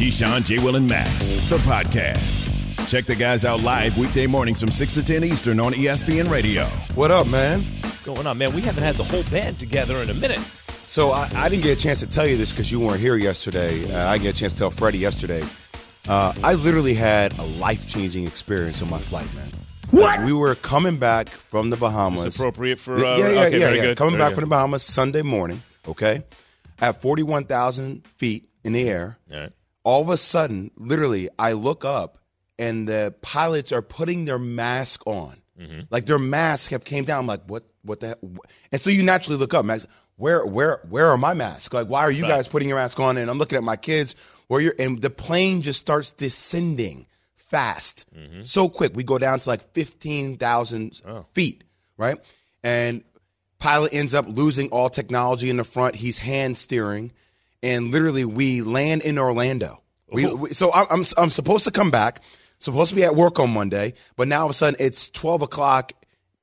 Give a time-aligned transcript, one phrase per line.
[0.00, 0.58] Keyshawn, J.
[0.64, 2.88] Will, and Max, the podcast.
[2.88, 6.64] Check the guys out live weekday mornings from 6 to 10 Eastern on ESPN Radio.
[6.94, 7.60] What up, man?
[7.82, 8.54] What's going on, man?
[8.54, 10.38] We haven't had the whole band together in a minute.
[10.38, 13.14] So I, I didn't get a chance to tell you this because you weren't here
[13.16, 13.92] yesterday.
[13.92, 15.44] Uh, I didn't get a chance to tell Freddie yesterday.
[16.08, 19.50] Uh, I literally had a life changing experience on my flight, man.
[19.90, 20.24] What?
[20.24, 22.24] we were coming back from the Bahamas.
[22.24, 23.82] Is appropriate for, Yeah, uh, yeah, yeah, okay, yeah, very yeah.
[23.82, 24.34] good, Coming very back good.
[24.36, 25.60] from the Bahamas Sunday morning.
[25.86, 26.22] Okay,
[26.80, 29.18] at forty one thousand feet in the air.
[29.30, 29.52] All right.
[29.90, 32.18] All of a sudden, literally, I look up
[32.58, 35.42] and the pilots are putting their mask on.
[35.58, 35.80] Mm-hmm.
[35.90, 37.18] Like their masks have came down.
[37.20, 37.64] I'm like, what?
[37.82, 38.08] What the?
[38.08, 38.18] Heck?
[38.72, 39.86] And so you naturally look up, Max.
[40.16, 41.72] Where, where, where are my masks?
[41.72, 43.16] Like, why are you guys putting your mask on?
[43.16, 44.14] And I'm looking at my kids.
[44.48, 48.42] Where you're, and the plane just starts descending fast, Mm-hmm.
[48.42, 48.92] so quick.
[48.94, 51.24] We go down to like fifteen thousand Oh.
[51.32, 51.64] feet,
[51.96, 52.18] right?
[52.62, 53.02] And
[53.58, 55.96] pilot ends up losing all technology in the front.
[55.96, 57.12] He's hand steering,
[57.62, 59.82] and literally we land in Orlando.
[60.10, 60.34] We, oh.
[60.34, 62.22] we so I'm, I'm I'm supposed to come back,
[62.58, 65.42] supposed to be at work on Monday, but now all of a sudden it's 12
[65.42, 65.92] o'clock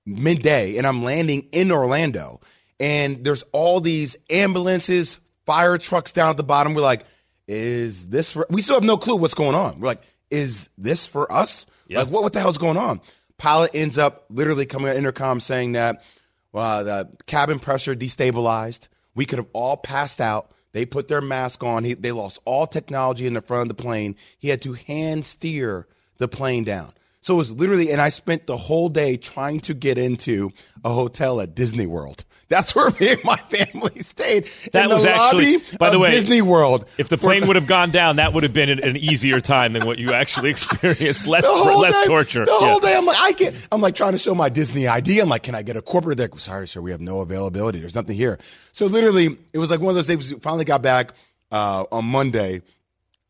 [0.06, 2.40] midday, and I'm landing in Orlando,
[2.80, 6.74] and there's all these ambulances, fire trucks down at the bottom.
[6.74, 7.06] We're like,
[7.48, 8.48] is this for?
[8.50, 9.80] We still have no clue what's going on.
[9.80, 11.66] We're like, is this for us?
[11.88, 12.00] Yeah.
[12.00, 13.02] Like, what what the hell's going on?
[13.38, 16.04] Pilot ends up literally coming on intercom saying that
[16.52, 18.88] well, the cabin pressure destabilized.
[19.14, 20.52] We could have all passed out.
[20.78, 21.86] They put their mask on.
[21.86, 24.16] He, they lost all technology in the front of the plane.
[24.38, 25.88] He had to hand steer
[26.20, 26.92] the plane down.
[27.20, 30.52] So it was literally, and I spent the whole day trying to get into
[30.86, 32.26] a hotel at Disney World.
[32.50, 34.46] That's where me and my family stayed.
[34.72, 36.86] That in the was actually, lobby by the way, Disney World.
[36.98, 39.74] If the plane would have gone down, that would have been an, an easier time
[39.74, 41.28] than what you actually experienced.
[41.28, 42.46] Less, less day, torture.
[42.46, 42.68] The Yeah.
[42.70, 45.20] whole day, I'm like, I can I'm like trying to show my Disney ID.
[45.20, 46.18] I'm like, can I get a corporate?
[46.18, 47.80] They're sorry, sir, we have no availability.
[47.80, 48.40] There's nothing here.
[48.72, 50.34] So literally, it was like one of those days.
[50.34, 51.12] We finally got back
[51.52, 52.62] uh, on Monday.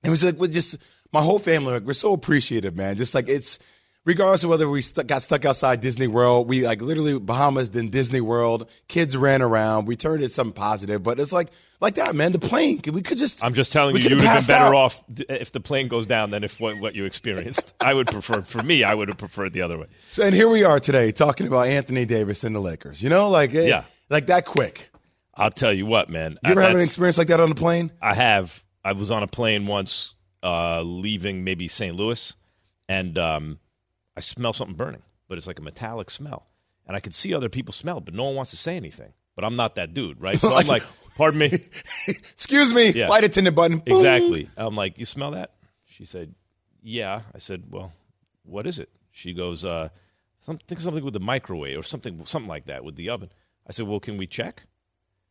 [0.04, 0.78] It was like, with just
[1.12, 1.74] my whole family.
[1.74, 2.98] Like, we're so appreciative, man.
[2.98, 3.58] Just like it's.
[4.08, 7.90] Regardless of whether we stu- got stuck outside Disney World, we like literally Bahamas, then
[7.90, 8.70] Disney World.
[8.88, 9.86] Kids ran around.
[9.86, 11.50] We turned it something positive, but it's like
[11.82, 12.32] like that, man.
[12.32, 13.44] The plane, we could just.
[13.44, 14.76] I'm just telling you, you would have been better out.
[14.76, 17.74] off if the plane goes down than if what, what you experienced.
[17.82, 19.88] I would prefer, for me, I would have preferred the other way.
[20.10, 23.04] So, and here we are today talking about Anthony Davis and the Lakers.
[23.04, 23.84] You know, like eh, Yeah.
[24.10, 24.90] like that quick.
[25.36, 26.40] I'll tell you what, man.
[26.46, 27.92] You ever I, have an experience like that on the plane?
[28.02, 28.64] I have.
[28.86, 31.94] I was on a plane once, uh, leaving maybe St.
[31.94, 32.34] Louis,
[32.88, 33.60] and um,
[34.18, 36.48] I smell something burning, but it's like a metallic smell,
[36.88, 39.14] and I could see other people smell it, but no one wants to say anything.
[39.36, 40.38] But I'm not that dude, right?
[40.40, 40.84] So I'm like,
[41.16, 41.52] "Pardon me."
[42.08, 43.06] Excuse me, Yeah.
[43.08, 43.78] flight attendant button.
[43.78, 43.96] Boom.
[43.98, 44.50] Exactly.
[44.58, 45.52] I'm like, you smell that?
[45.86, 46.34] She said,
[46.82, 47.22] yeah.
[47.36, 47.92] I said, well,
[48.44, 48.90] what is it?
[49.12, 49.90] She goes, uh,
[50.42, 53.30] some, think something with the microwave or something, something like that with the oven.
[53.68, 54.64] I said, well, can we check?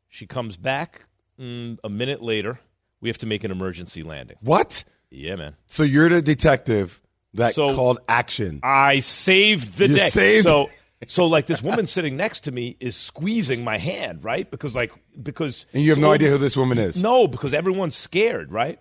[0.08, 1.06] She comes back
[1.40, 2.60] mm, a minute later.
[3.00, 4.36] We have to make an emergency landing.
[4.40, 4.84] What?
[5.10, 5.56] Yeah, man.
[5.66, 7.00] So you're the detective
[7.36, 8.60] that So- called action.
[8.62, 10.08] I saved the You day.
[10.08, 10.70] saved- So,
[11.06, 14.50] so like this woman sitting next to me is squeezing my hand, right?
[14.50, 14.92] Because like
[15.22, 17.02] because And you have so no idea who this woman is.
[17.02, 18.80] No, because everyone's scared, right?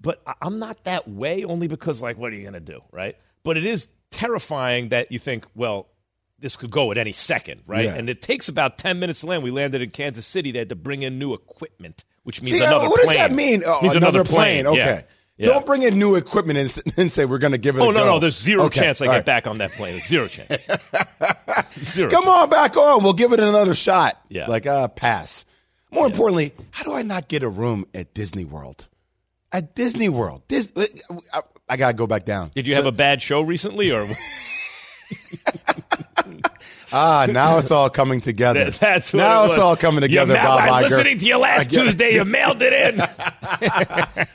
[0.00, 3.16] But I'm not that way only because, like, what are you going to do, right?
[3.44, 5.86] But it is terrifying that you think, well,
[6.38, 7.86] this could go at any second, right?
[7.86, 7.94] Yeah.
[7.94, 9.42] And it takes about 10 minutes to land.
[9.42, 10.52] We landed in Kansas City.
[10.52, 13.06] They had to bring in new equipment, which means See, uh, another what plane.
[13.06, 13.62] What does that mean?
[13.64, 14.64] Oh, Means another, another plane.
[14.64, 14.66] plane.
[14.66, 14.78] Okay.
[14.78, 15.02] Yeah.
[15.38, 17.80] Don't bring in new equipment and, and say we're going to give it.
[17.80, 18.06] Oh, a no, go.
[18.14, 18.18] no.
[18.20, 19.26] There's zero Okay, chance I all get right.
[19.26, 20.00] back on that plane.
[20.00, 20.50] Zero chance.
[21.74, 22.36] zero Come chance.
[22.36, 23.02] on back on.
[23.04, 24.20] We'll give it another shot.
[24.28, 24.46] Yeah.
[24.46, 25.44] Like uh, pass.
[25.90, 28.86] More importantly, how do I not get a room at Disney World?
[29.52, 30.72] At Disney World, Dis-
[31.32, 32.50] I, I gotta go back down.
[32.54, 34.06] Did you have a bad show recently, or
[36.96, 38.70] Ah, now it's all coming together.
[38.70, 40.90] that's what now it it's all coming together, ma- Bob I'm Iger.
[40.90, 41.84] listening to you last I get it.
[41.84, 42.14] Tuesday.
[42.14, 42.96] You mailed it in.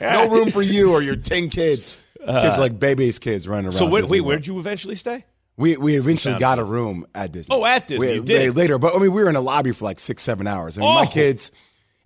[0.00, 2.00] no room for you or your ten kids.
[2.18, 3.74] kids like baby's kids running around.
[3.74, 5.24] Uh, so wait, wait, where'd you eventually stay?
[5.56, 7.54] We we eventually got a room at Disney.
[7.54, 8.40] Oh, at Disney, We- you did.
[8.42, 10.78] we- later, but I mean, we were in a lobby for like six, seven hours.
[10.78, 11.10] I mean, my Oh.
[11.10, 11.50] kids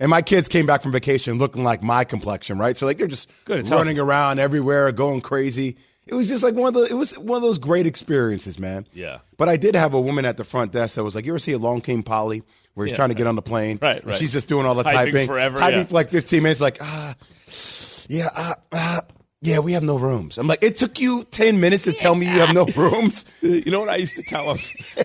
[0.01, 2.77] and my kids came back from vacation looking like my complexion, right?
[2.77, 4.01] So like they're just Good, running healthy.
[4.01, 5.77] around everywhere, going crazy.
[6.07, 6.85] It was just like one of the.
[6.85, 8.87] It was one of those great experiences, man.
[8.95, 9.19] Yeah.
[9.37, 11.39] But I did have a woman at the front desk that was like, "You ever
[11.41, 12.43] see Along Came Polly?"
[12.75, 12.97] Where he's Yeah.
[12.97, 14.17] trying to get on the plane, Right, and right.
[14.17, 15.85] She's just doing all the Typing typing, forever, typing yeah.
[15.87, 17.15] for like fifteen minutes, like ah,
[18.09, 19.03] yeah, ah, ah.
[19.43, 20.39] Yeah, we have no rooms.
[20.39, 23.25] I'm like, it took you 10 minutes to tell me you have no rooms.
[23.43, 24.59] You know what I used to tell him?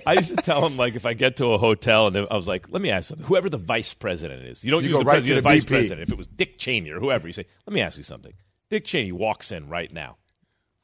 [0.07, 2.47] I used to tell him like if I get to a hotel and I was
[2.47, 3.27] like, let me ask something.
[3.27, 5.49] Whoever the vice president is, you don't You use go the right president, to the
[5.49, 5.73] vice VP.
[5.73, 6.01] president.
[6.01, 8.33] If it was Dick Cheney or whoever, you say, let me ask you something.
[8.69, 10.17] Dick Cheney walks in right now.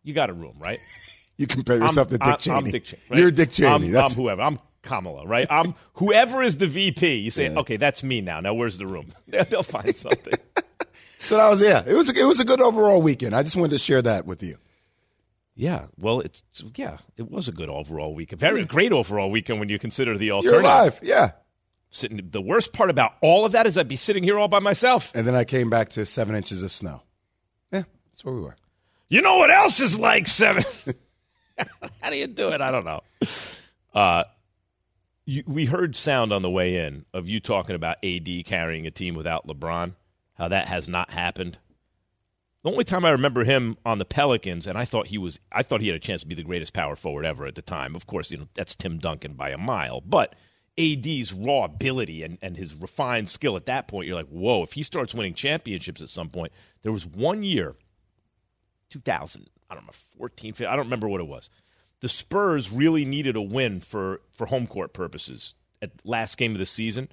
[0.03, 0.79] You got a room, right?
[1.39, 2.55] You compare yourself to Dick I'm, Cheney.
[2.57, 3.01] I'm Dick Cheney.
[3.11, 3.19] right?
[3.19, 3.67] You're Dick Cheney.
[3.67, 4.41] I'm, That's I'm whoever.
[4.41, 5.45] I'm Kamala, right?
[5.51, 7.17] I'm whoever is the VP.
[7.17, 8.39] You say, okay, that's me now.
[8.39, 9.09] Now where's the room?
[9.27, 10.33] They'll find something.
[11.19, 11.83] so that was yeah.
[11.85, 13.35] It was a, it was a good overall weekend.
[13.35, 14.57] I just wanted to share that with you.
[15.53, 16.41] yeah, well, it's
[16.75, 18.39] yeah, it was a good overall weekend.
[18.39, 20.63] Very great overall weekend when you consider the alternative.
[20.63, 21.31] You're alive, yeah.
[21.91, 22.29] Sitting.
[22.31, 25.11] The worst part about all of that is I'd be sitting here all by myself.
[25.13, 27.03] And then I came back to seven inches of snow.
[27.71, 28.55] Yeah, that's where we were.
[29.09, 30.63] You know what else is like seven?
[32.01, 32.61] How do you do it?
[32.61, 33.01] I don't know.
[33.93, 34.25] Uh,
[35.25, 38.91] you, we heard sound on the way in of you talking about AD carrying a
[38.91, 39.93] team without LeBron.
[40.35, 41.57] How that has not happened.
[42.63, 45.63] The only time I remember him on the Pelicans, and I thought he was, I
[45.63, 47.95] thought he had a chance to be the greatest power forward ever at the time.
[47.95, 50.35] Of course, you know that's Tim Duncan by a mile, but
[50.77, 54.63] AD's raw ability and, and his refined skill at that point, you're like, whoa!
[54.63, 56.51] If he starts winning championships at some point,
[56.83, 57.75] there was one year
[58.89, 61.49] 2000, I don't know, 14, 15, I don't remember what it was.
[62.01, 66.59] The Spurs really needed a win for, for home court purposes at last game of
[66.59, 67.09] the season,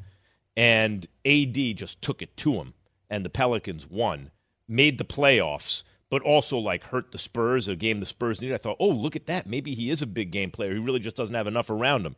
[0.57, 2.75] and AD just took it to him,
[3.11, 4.31] and the Pelicans won,
[4.69, 8.55] made the playoffs, but also like hurt the Spurs, a game the Spurs needed.
[8.55, 9.47] I thought, oh, look at that.
[9.47, 10.73] Maybe he is a big game player.
[10.73, 12.17] He really just doesn't have enough around him.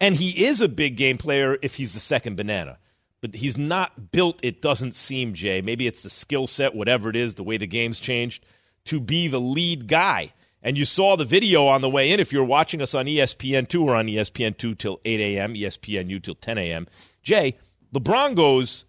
[0.00, 2.78] And he is a big game player if he's the second banana.
[3.20, 5.60] But he's not built, it doesn't seem, Jay.
[5.60, 8.44] Maybe it's the skill set, whatever it is, the way the game's changed,
[8.86, 10.32] to be the lead guy.
[10.62, 12.20] And you saw the video on the way in.
[12.20, 16.36] If you're watching us on E ESPN2 or on ESPN2 till 8 a.m., ESPNU till
[16.36, 16.86] 10 a.m.,
[17.22, 17.56] Jay,
[17.94, 18.84] LeBron goes,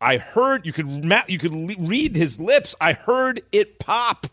[0.00, 4.26] I heard, you could, you could read his lips, I heard it pop.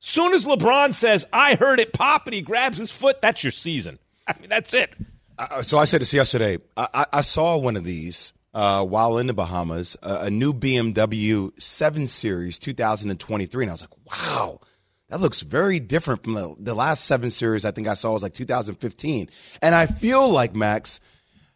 [0.00, 3.52] Soon as LeBron says, I heard it pop, and he grabs his foot, that's your
[3.52, 3.98] season.
[4.26, 4.92] I mean, that's it.
[5.38, 6.58] Uh, so I said this yesterday.
[6.76, 11.50] I, I, I saw one of these uh, while in the Bahamas, a new BMW
[11.60, 14.60] 7 Series 2023, and I was like, wow,
[15.08, 18.22] that looks very different from the, the last 7 Series I think I saw was
[18.22, 19.28] like 2015.
[19.60, 21.00] And I feel like, Max,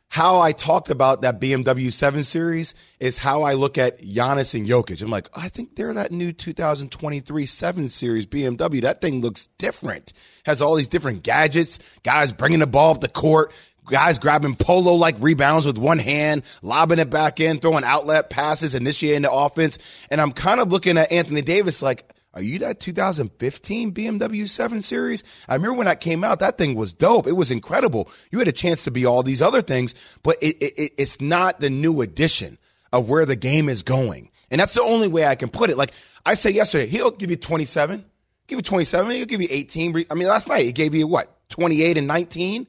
[0.09, 4.67] how I talked about that BMW 7 Series is how I look at Giannis and
[4.67, 5.03] Jokic.
[5.03, 8.83] I'm like, I think they're that new 2023 7 Series BMW.
[8.83, 10.13] That thing looks different.
[10.45, 13.53] Has all these different gadgets, guys bringing the ball up the court,
[13.87, 18.75] guys grabbing polo like rebounds with one hand, lobbing it back in, throwing outlet passes,
[18.75, 19.79] initiating the offense.
[20.11, 24.83] And I'm kind of looking at Anthony Davis like, are you that 2015 BMW 7
[24.83, 25.25] Series?
[25.49, 27.27] I remember when that came out, that thing was dope.
[27.27, 28.11] It was incredible.
[28.31, 31.61] You had a chance to be all these other things, but it, it, it's not
[31.61, 32.59] the new edition
[32.93, 34.31] of where the game is going.
[34.51, 35.79] And that's the only way I can put it.
[35.79, 35.93] Like
[36.27, 38.05] I said yesterday, he'll give you 27,
[38.49, 40.05] give you 27, he'll give you 18.
[40.11, 42.67] I mean, last night he gave you what, 28 and 19?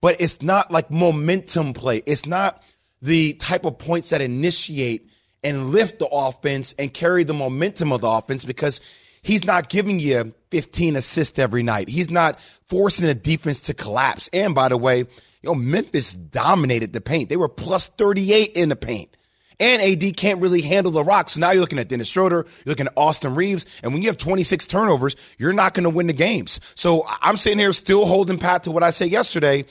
[0.00, 2.02] But it's not like momentum play.
[2.06, 2.62] It's not
[3.02, 5.08] the type of points that initiate
[5.42, 8.80] and lift the offense and carry the momentum of the offense because
[9.22, 11.88] he's not giving you 15 assists every night.
[11.88, 14.28] He's not forcing the defense to collapse.
[14.32, 15.06] And by the way, you
[15.44, 17.28] know, Memphis dominated the paint.
[17.28, 19.16] They were plus 38 in the paint.
[19.58, 21.28] And AD can't really handle the rock.
[21.28, 24.08] So now you're looking at Dennis Schroeder, you're looking at Austin Reaves, and when you
[24.08, 26.60] have 26 turnovers, you're not going to win the games.
[26.74, 29.66] So I'm sitting here still holding pat to what I said yesterday.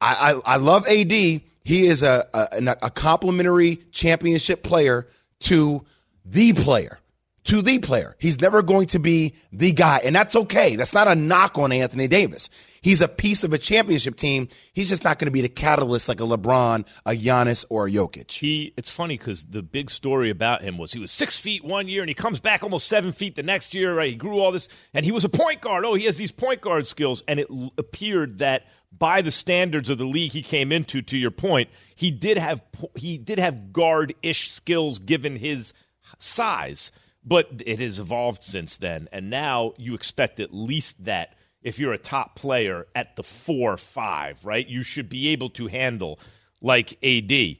[0.00, 1.12] I, I, I love AD.
[1.12, 1.42] He
[1.86, 5.06] is a, a, a complementary championship player
[5.40, 5.84] to
[6.24, 6.98] the player.
[7.44, 8.14] To the player.
[8.18, 10.00] He's never going to be the guy.
[10.04, 10.76] And that's okay.
[10.76, 12.50] That's not a knock on Anthony Davis.
[12.82, 14.48] He's a piece of a championship team.
[14.72, 17.90] He's just not going to be the catalyst like a LeBron, a Giannis, or a
[17.90, 18.30] Jokic.
[18.32, 21.88] He, it's funny because the big story about him was he was six feet one
[21.88, 23.94] year and he comes back almost seven feet the next year.
[23.94, 24.10] Right?
[24.10, 25.84] He grew all this, and he was a point guard.
[25.84, 29.98] Oh, he has these point guard skills, and it appeared that by the standards of
[29.98, 32.62] the league he came into, to your point, he did have
[32.94, 35.72] he did have guard ish skills given his
[36.18, 36.90] size,
[37.24, 41.92] but it has evolved since then, and now you expect at least that if you're
[41.92, 44.66] a top player at the four five, right?
[44.66, 46.18] You should be able to handle
[46.60, 47.56] like AD.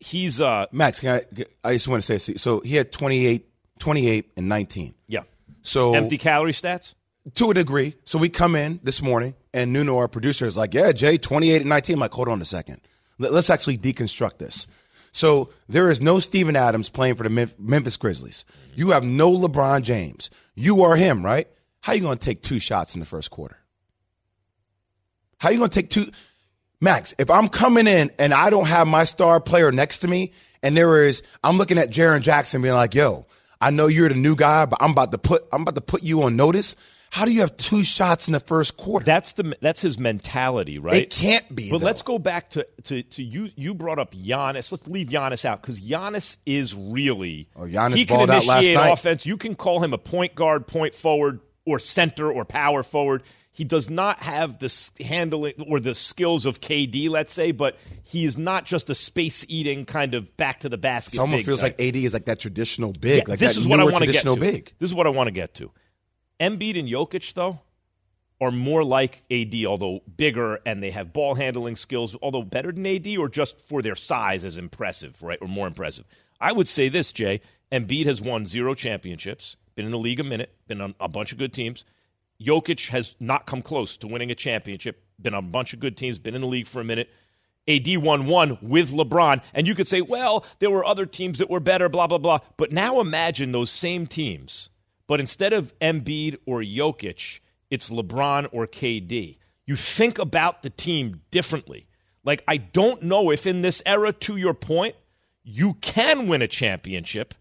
[0.00, 4.32] He's uh Max, can I, I just want to say, so he had 28, 28
[4.36, 4.94] and 19.
[5.08, 5.20] yeah.
[5.62, 6.94] So Empty calorie stats?
[7.34, 7.94] to a degree.
[8.04, 11.62] So we come in this morning, and Nuno, our producer, is like, "Yeah, Jay, twenty-eight
[11.62, 11.94] and 19.
[11.94, 12.80] I'm like, "Hold on a second.
[13.18, 14.66] Let, us actually deconstruct this."
[15.12, 18.44] So there is no Steven Adams playing for the Memphis Grizzlies.
[18.50, 18.80] Mm-hmm.
[18.80, 20.28] You have no LeBron James.
[20.56, 21.48] You are him, right?
[21.80, 23.56] How are you going to take two shots in the first quarter?
[25.38, 26.10] How you going to take two?
[26.80, 30.32] Max, if I'm coming in and I don't have my star player next to me,
[30.64, 33.26] and there is, I'm looking at Jaren Jackson being like, "Yo."
[33.64, 36.02] I know you're the new guy, but I'm about to put I'm about to put
[36.02, 36.76] you on notice.
[37.10, 39.06] How do you have two shots in the first quarter?
[39.06, 40.96] That's the that's his mentality, right?
[40.96, 41.70] It can't be.
[41.70, 41.86] But though.
[41.86, 43.50] let's go back to, to, to you.
[43.56, 44.70] You brought up Giannis.
[44.70, 47.48] Let's leave Giannis out because Giannis is really.
[47.56, 48.92] Oh, Giannis he can balled out initiate last night.
[48.92, 49.24] offense.
[49.24, 53.22] You can call him a point guard, point forward, or center, or power forward.
[53.54, 58.24] He does not have the handling or the skills of KD, let's say, but he
[58.24, 61.14] is not just a space eating kind of back to the basket.
[61.14, 61.66] It almost feels guy.
[61.66, 63.18] like AD is like that traditional big.
[63.18, 64.36] Yeah, like this is what I want to get to.
[64.36, 64.72] big.
[64.80, 65.70] This is what I want to get to.
[66.40, 67.60] Embiid and Jokic, though,
[68.40, 72.84] are more like AD, although bigger, and they have ball handling skills, although better than
[72.84, 76.06] AD, or just for their size as impressive, right, or more impressive.
[76.40, 77.40] I would say this, Jay.
[77.70, 81.30] Embiid has won zero championships, been in the league a minute, been on a bunch
[81.30, 81.84] of good teams.
[82.44, 85.96] Jokic has not come close to winning a championship, been on a bunch of good
[85.96, 87.10] teams, been in the league for a minute.
[87.66, 89.42] AD won one with LeBron.
[89.54, 92.40] And you could say, well, there were other teams that were better, blah, blah, blah.
[92.56, 94.68] But now imagine those same teams,
[95.06, 99.38] but instead of Embiid or Jokic, it's LeBron or KD.
[99.66, 101.88] You think about the team differently.
[102.22, 104.94] Like, I don't know if in this era, to your point,
[105.42, 107.34] you can win a championship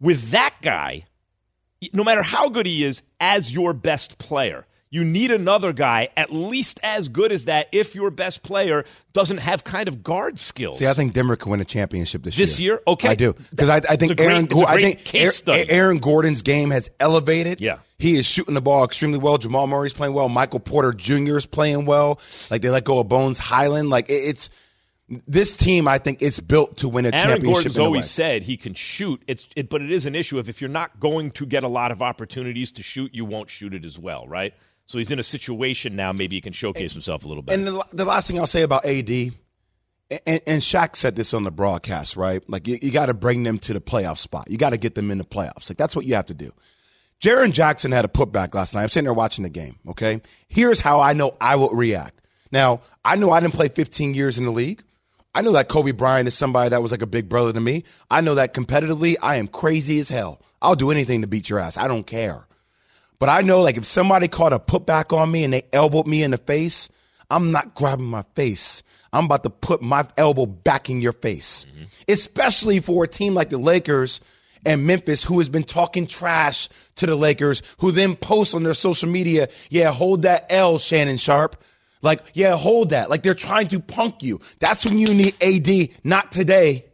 [0.00, 1.06] with that guy
[1.92, 4.66] no matter how good he is, as your best player.
[4.92, 9.38] You need another guy at least as good as that if your best player doesn't
[9.38, 10.78] have kind of guard skills.
[10.78, 12.44] See, I think Denver can win a championship this, year.
[12.46, 12.80] This year?
[12.88, 13.08] Okay.
[13.08, 14.48] I do because I, I think great- Aaron.
[14.52, 17.60] a I great think Aaron- Aaron Gordon's game has elevated.
[17.60, 17.78] Yeah.
[18.00, 19.36] he is shooting the ball extremely well.
[19.38, 20.28] Jamal Murray's playing well.
[20.28, 21.36] Michael Porter Jr.
[21.36, 22.18] is playing well.
[22.50, 23.90] Like they let go of Bones Hyland.
[23.90, 24.50] Like it, it's
[25.26, 25.88] this team.
[25.88, 27.54] I think is built to win a Aaron championship.
[27.54, 29.22] Gordon's always said he can shoot.
[29.26, 31.68] It's it, but it is an issue of if you're not going to get a
[31.68, 34.54] lot of opportunities to shoot, you won't shoot it as well, right?
[34.86, 36.12] So he's in a situation now.
[36.12, 37.54] Maybe he can showcase himself a little bit.
[37.54, 41.44] And the, the last thing I'll say about AD, and, and Shaq said this on
[41.44, 42.42] the broadcast, right?
[42.48, 44.50] Like you, you got to bring them to the playoff spot.
[44.50, 45.70] You got to get them in the playoffs.
[45.70, 46.52] Like that's what you have to do.
[47.20, 48.82] Jaren Jackson had a putback last night.
[48.82, 49.78] I'm sitting there watching the game.
[49.88, 52.20] Okay, here's how I know I will react.
[52.50, 54.82] Now I know I didn't play 15 years in the league.
[55.34, 57.84] I know that Kobe Bryant is somebody that was like a big brother to me.
[58.10, 60.40] I know that competitively, I am crazy as hell.
[60.60, 61.76] I'll do anything to beat your ass.
[61.76, 62.46] I don't care.
[63.18, 66.22] But I know, like, if somebody caught a putback on me and they elbowed me
[66.22, 66.88] in the face,
[67.30, 68.82] I'm not grabbing my face.
[69.12, 71.66] I'm about to put my elbow back in your face.
[71.68, 71.84] Mm-hmm.
[72.08, 74.20] Especially for a team like the Lakers
[74.64, 78.74] and Memphis, who has been talking trash to the Lakers, who then post on their
[78.74, 81.56] social media, yeah, hold that L, Shannon Sharpe.
[82.02, 83.10] Like, yeah, hold that.
[83.10, 84.40] Like, they're trying to punk you.
[84.58, 86.86] That's when you need AD, not today.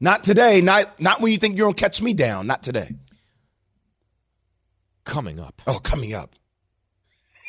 [0.00, 0.60] Not today.
[0.60, 2.46] Not, not when you think you're going to catch me down.
[2.46, 2.94] Not today.
[5.04, 5.62] Coming up.
[5.66, 6.34] Oh, coming up.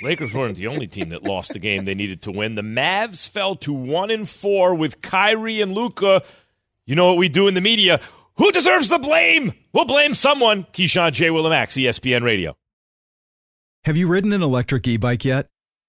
[0.01, 2.55] Lakers weren't the only team that lost the game they needed to win.
[2.55, 6.23] The Mavs fell to one and four with Kyrie and Luka.
[6.85, 8.01] You know what we do in the media?
[8.37, 9.53] Who deserves the blame?
[9.73, 10.63] We'll blame someone.
[10.63, 11.27] Keyshawn J.
[11.27, 12.55] Willimax, ESPN Radio.
[13.83, 15.47] Have you ridden an electric e bike yet?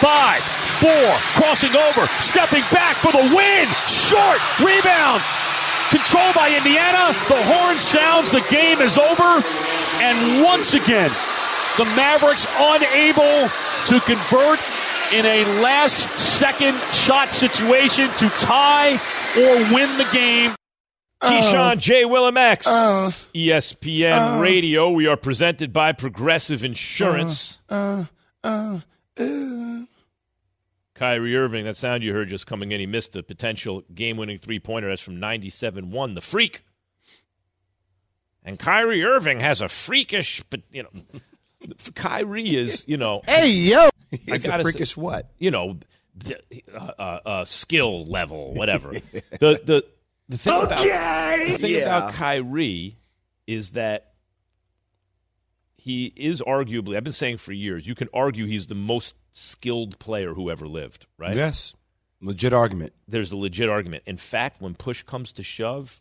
[0.00, 0.42] Five,
[0.78, 3.66] four, crossing over, stepping back for the win.
[3.86, 5.22] Short rebound.
[5.90, 7.12] Controlled by Indiana.
[7.28, 8.30] The horn sounds.
[8.30, 9.42] The game is over.
[10.00, 11.10] And once again,
[11.78, 13.48] the Mavericks unable
[13.86, 14.60] to convert
[15.12, 18.92] in a last second shot situation to tie
[19.36, 20.52] or win the game.
[21.22, 22.04] Keyshawn J.
[22.04, 24.90] Willimax, E ESPN Radio.
[24.90, 27.58] We are presented by Progressive Insurance.
[27.68, 28.04] uh,
[28.44, 28.78] uh.
[30.94, 34.38] Kyrie Irving, that sound you heard just coming in, he missed the potential game winning
[34.38, 34.88] three pointer.
[34.88, 36.14] That's from 97 1.
[36.14, 36.64] The freak.
[38.44, 40.90] And Kyrie Irving has a freakish, but, you know,
[41.94, 43.90] Kyrie is, you know, Hey, yo.
[44.10, 45.30] It's a gotta freakish say- what?
[45.38, 45.78] you know,
[46.74, 48.90] uh, uh, uh, skill level, whatever.
[48.92, 49.84] the the
[50.28, 50.68] the thing about
[51.48, 51.84] the thing Yeah.
[51.98, 52.96] about Kyrie
[53.46, 54.07] is that
[55.78, 56.96] he is arguably.
[56.96, 57.86] I've been saying for years.
[57.86, 61.06] You can argue he's the most skilled player who ever lived.
[61.16, 61.34] Right?
[61.34, 61.72] Yes.
[62.20, 62.92] Legit argument.
[63.06, 64.02] There's a legit argument.
[64.04, 66.00] In fact, when push comes to shove,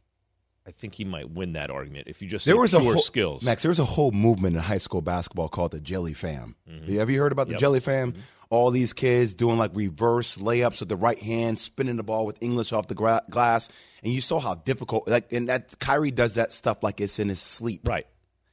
[0.66, 3.44] I think he might win that argument if you just There was a whole, skills.
[3.44, 6.56] Max, there was a whole movement in high school basketball called the Jelly Fam.
[6.70, 6.98] Mm-hmm.
[6.98, 7.60] Have you heard about the Yep.
[7.60, 8.12] Jelly Fam?
[8.14, 8.22] Mm-hmm.
[8.50, 12.38] All these kids doing like reverse layups with the right hand, spinning the ball with
[12.42, 13.70] English off the gra- glass,
[14.04, 15.08] and you saw how difficult.
[15.08, 17.88] Like, and that Kyrie does that stuff like it's in his sleep.
[17.88, 18.08] Right.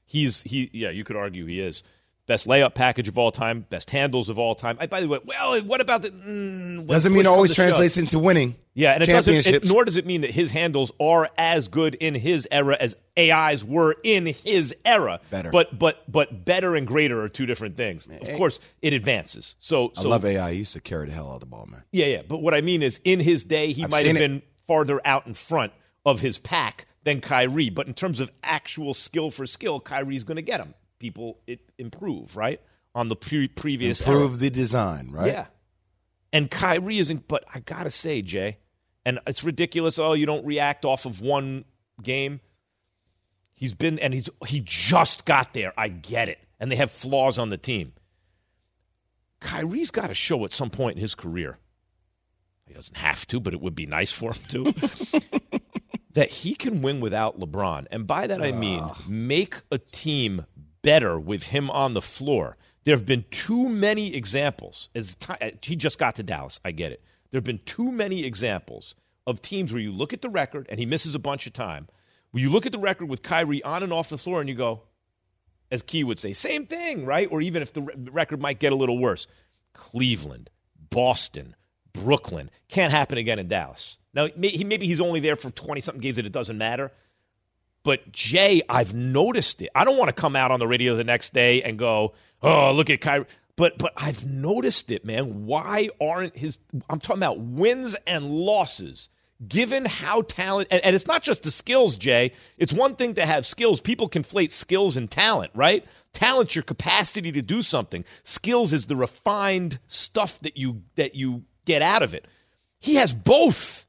[0.04, 1.82] He's he yeah, you could argue he is.
[2.26, 4.78] Best layup package of all time, best handles of all time.
[4.80, 7.99] I, by the way, well, what about the mm, Doesn't mean it always shove- translates
[7.99, 8.56] into winning.
[8.73, 9.34] Yeah, and it doesn't.
[9.34, 9.68] championships.
[9.68, 12.96] It, nor does it mean that his handles are as good in his era as
[13.18, 15.20] AI's were in his era.
[15.30, 15.50] Better.
[15.50, 18.08] but but but better and greater are two different things.
[18.08, 19.54] Of course, it advances.
[19.58, 20.52] So, I so love AI.
[20.52, 21.82] He used to carry the hell out of the ball, man.
[21.92, 22.23] yeah, yeah.
[22.26, 24.18] But what I mean is, in his day, he I've might have it.
[24.18, 25.73] been farther out in front
[26.06, 27.70] of his pack than Kyrie.
[27.70, 30.75] But in terms of actual skill for skill, Kyrie's going to get him.
[30.99, 32.61] People it improve right
[32.94, 34.16] on the pre- previous era.
[34.16, 35.26] Improve the design, right?
[35.26, 35.46] Yeah.
[36.32, 38.58] And Kyrie isn't, but I got to say, Jay,
[39.04, 39.99] and it's ridiculous.
[39.99, 41.64] Oh, you don't react off of one
[42.02, 42.40] game.
[43.54, 45.73] He's been, and he's he just got there.
[45.76, 46.38] I get it.
[46.58, 47.92] And they have flaws on the team.
[49.40, 51.58] Kyrie's got to show at some point in his career.
[52.66, 55.30] He doesn't have to, but it would be nice for him to.
[56.14, 57.87] that he can win without LeBron.
[57.90, 60.47] And by that I mean make a team
[60.83, 62.56] better with him on the floor.
[62.85, 64.90] There have been too many examples.
[64.94, 67.02] As ti- uh, he just got to Dallas, I get it.
[67.30, 68.94] There have been too many examples
[69.26, 71.88] of teams where you look at the record and he misses a bunch of time.
[72.30, 74.54] Where you look at the record with Kyrie on and off the floor and you
[74.54, 74.82] go,
[75.71, 77.28] as Key would say, same thing, right?
[77.30, 79.26] Or even if the re- record might get a little worse.
[79.73, 80.50] Cleveland,
[80.91, 81.56] Boston,
[81.95, 83.99] Brooklyn can't happen again in Dallas.
[84.13, 86.93] Now, maybe he's only there for 20 something games and it doesn't matter.
[87.83, 89.69] But Jay, I've noticed it.
[89.75, 92.73] I don't want to come out on the radio the next day and go, "Oh,
[92.73, 93.26] look at Kyrie."
[93.57, 95.45] But but I've noticed it, man.
[95.45, 96.59] Why aren't his?
[96.89, 99.11] I'm talking about wins and losses.
[99.47, 102.33] Given how talent, and, and it's not just the skills, Jay.
[102.57, 103.80] It's one thing to have skills.
[103.80, 105.85] People conflate skills and talent, right?
[106.15, 108.04] Talent's your capacity to do something.
[108.23, 112.26] Skills is the refined stuff that you that you get out of it.
[112.78, 113.86] He has both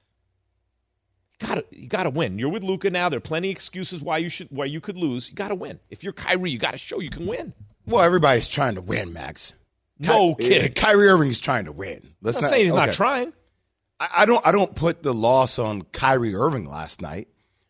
[1.40, 2.40] got to you got to win.
[2.40, 3.10] You're with Luka now.
[3.10, 5.30] There are plenty of excuses why you should why you could lose.
[5.30, 5.80] You got to win.
[5.90, 7.54] If you're Kyrie, you got to show you can win.
[7.86, 9.54] Well, everybody's trying to win, Max.
[10.00, 10.74] No Ky- kidding.
[10.74, 12.08] Kyrie Irving's trying to win.
[12.22, 13.34] Let's I'm not saying he's not trying.
[14.00, 17.28] I I don't I don't put the loss on Kyrie Irving last night.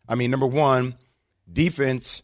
[0.07, 0.95] I mean, number one,
[1.51, 2.23] defense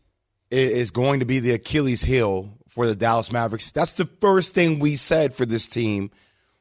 [0.50, 3.72] is going to be the Achilles heel for the Dallas Mavericks.
[3.72, 6.12] That's the first thing we said for this team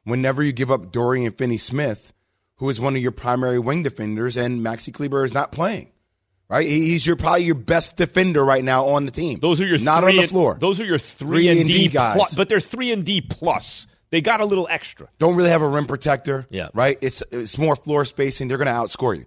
[0.03, 2.13] whenever you give up Dorian Finney Smith,
[2.57, 5.91] who is one of your primary wing defenders, and Maxi Kleber is not playing.
[6.49, 6.67] Right?
[6.67, 9.39] He's your probably your best defender right now on the team.
[9.39, 10.57] Those are your not three on the and- floor.
[10.59, 12.15] Those are your three, Three and and D, D guys.
[12.17, 13.87] plus, but they're three and D plus.
[14.09, 15.07] They got a little extra.
[15.17, 16.45] don't really have a rim protector.
[16.49, 16.67] Yeah.
[16.73, 16.97] Right?
[17.01, 18.49] It's it's more floor spacing.
[18.49, 19.25] They're gonna outscore you.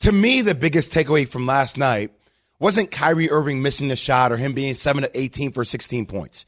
[0.00, 2.10] To me, the biggest takeaway from last night
[2.58, 6.44] wasn't Kyrie Irving missing the shot or him being seven to eighteen for sixteen points.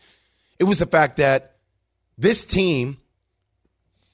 [0.59, 1.55] It was the fact that
[2.19, 2.97] this team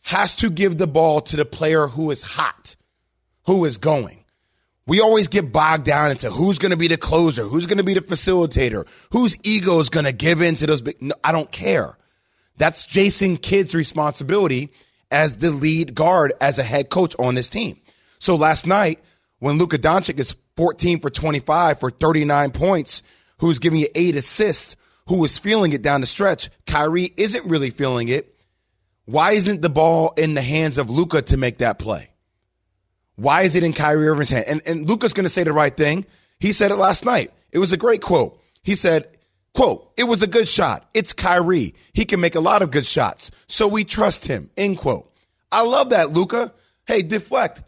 [0.04, 2.76] has to give the ball to the player who is hot,
[3.46, 4.24] who is going.
[4.86, 7.84] We always get bogged down into who's going to be the closer, who's going to
[7.84, 11.00] be the facilitator, whose ego is going to give in to those big.
[11.00, 11.96] No, I don't care.
[12.58, 14.70] That's Jason Kidd's responsibility
[15.10, 17.80] as the lead guard as a head coach on this team.
[18.18, 19.00] So last night,
[19.38, 23.02] when Luka Doncic is 14 for 25 for 39 points,
[23.38, 27.70] who's giving you eight assists, who is feeling it down the stretch, Kyrie isn't really
[27.70, 28.33] feeling it.
[29.06, 32.10] Why isn't the ball in the hands of Luka to make that play?
[33.16, 34.46] Why is it in Kyrie Irving's hand?
[34.48, 36.06] And, and Luka's going to say the right thing.
[36.40, 37.32] He said it last night.
[37.52, 38.40] It was a great quote.
[38.62, 39.08] He said,
[39.52, 40.88] quote, it was a good shot.
[40.94, 41.74] It's Kyrie.
[41.92, 43.30] He can make a lot of good shots.
[43.46, 45.12] So we trust him, end quote.
[45.52, 46.52] I love that, Luka.
[46.86, 47.62] Hey, deflect.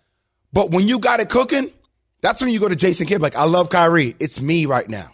[0.53, 1.71] But when you got it cooking,
[2.23, 4.17] that's when you go to Jason Kidd, like, I love Kyrie.
[4.19, 5.13] It's me right now.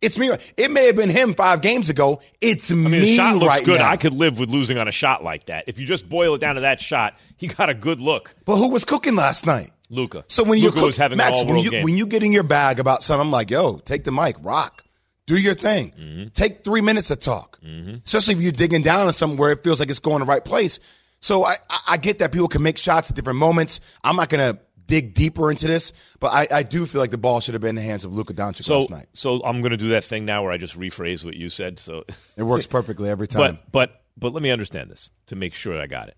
[0.00, 0.30] It's me.
[0.56, 2.20] It may have been him five games ago.
[2.40, 3.80] It's I mean, me the shot looks right good.
[3.80, 3.90] now.
[3.90, 5.64] I could live with losing on a shot like that.
[5.66, 8.34] If you just boil it down to that shot, he got a good look.
[8.46, 9.72] But who was cooking last night?
[9.90, 10.24] Luka.
[10.28, 11.84] So when you was having Max, when you game.
[11.84, 14.84] when you get in your bag about something, I'm like, yo, take the mic, rock,
[15.26, 15.92] Do your thing.
[16.00, 16.28] Mm-hmm.
[16.28, 17.58] Take three minutes to talk,
[18.06, 20.44] especially if you're digging down on something where it feels like it's going the right
[20.44, 20.78] place.
[21.20, 23.80] So I, I, I get that people can make shots at different moments.
[24.02, 27.18] I'm not going to dig deeper into this, but I, I do feel like the
[27.18, 29.06] ball should have been in the hands of Luka Doncic So, last night.
[29.12, 31.78] so I'm going to do that thing now where I just rephrase what you said.
[31.78, 32.04] So,
[32.36, 33.40] It works perfectly every time.
[33.40, 36.16] but but but let me understand this to make sure I got it.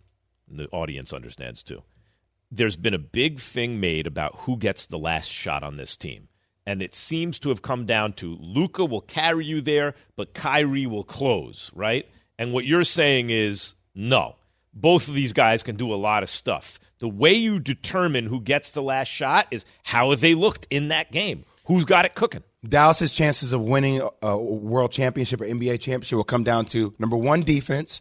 [0.51, 1.83] And the audience understands too.
[2.51, 6.29] There's been a big thing made about who gets the last shot on this team.
[6.67, 10.87] And it seems to have come down to Luka will carry you there, but Kyrie
[10.87, 12.07] will close, right?
[12.39, 14.37] And what you're saying is no.
[14.75, 16.79] Both of these guys can do a lot of stuff.
[16.99, 21.11] The way you determine who gets the last shot is how they looked in that
[21.13, 21.45] game.
[21.67, 22.43] Who's got it cooking?
[22.67, 27.17] Dallas's chances of winning a world championship or NBA championship will come down to number
[27.17, 28.01] one defense,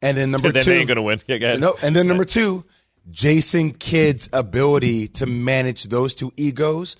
[0.00, 0.70] and then number then two.
[0.70, 1.20] they ain't going to win.
[1.26, 1.56] Yeah.
[1.56, 2.64] No, and then number two,
[3.10, 6.96] Jason Kidd's ability to manage those two egos,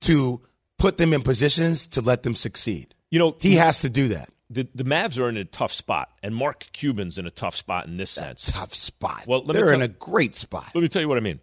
[0.00, 0.40] to
[0.78, 2.94] put them in positions to let them succeed.
[3.10, 4.30] You know, He has to do that.
[4.50, 7.86] The, the Mavs are in a tough spot, and Mark Cuban's in a tough spot
[7.86, 8.50] in this sense.
[8.50, 9.24] Tough spot.
[9.26, 10.70] Well, let they're tell- in a great spot.
[10.74, 11.40] Let me tell you what I mean.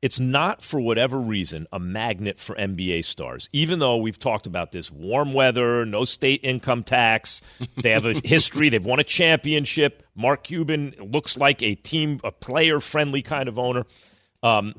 [0.00, 3.48] It's not, for whatever reason, a magnet for NBA stars.
[3.52, 7.42] Even though we've talked about this warm weather, no state income tax,
[7.82, 10.04] they have a history, they've won a championship.
[10.14, 13.86] Mark Cuban looks like a team, a player friendly kind of owner.
[14.40, 14.74] Um,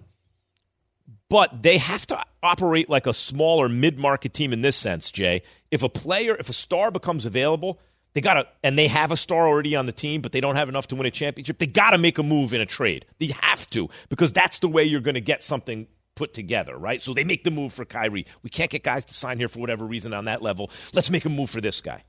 [1.29, 5.43] but they have to operate like a smaller mid-market team in this sense, Jay.
[5.71, 7.79] If a player, if a star becomes available,
[8.13, 10.55] they got to and they have a star already on the team, but they don't
[10.55, 11.59] have enough to win a championship.
[11.59, 13.05] They got to make a move in a trade.
[13.19, 17.01] They have to because that's the way you're going to get something put together, right?
[17.01, 18.25] So they make the move for Kyrie.
[18.43, 20.71] We can't get guys to sign here for whatever reason on that level.
[20.93, 22.03] Let's make a move for this guy.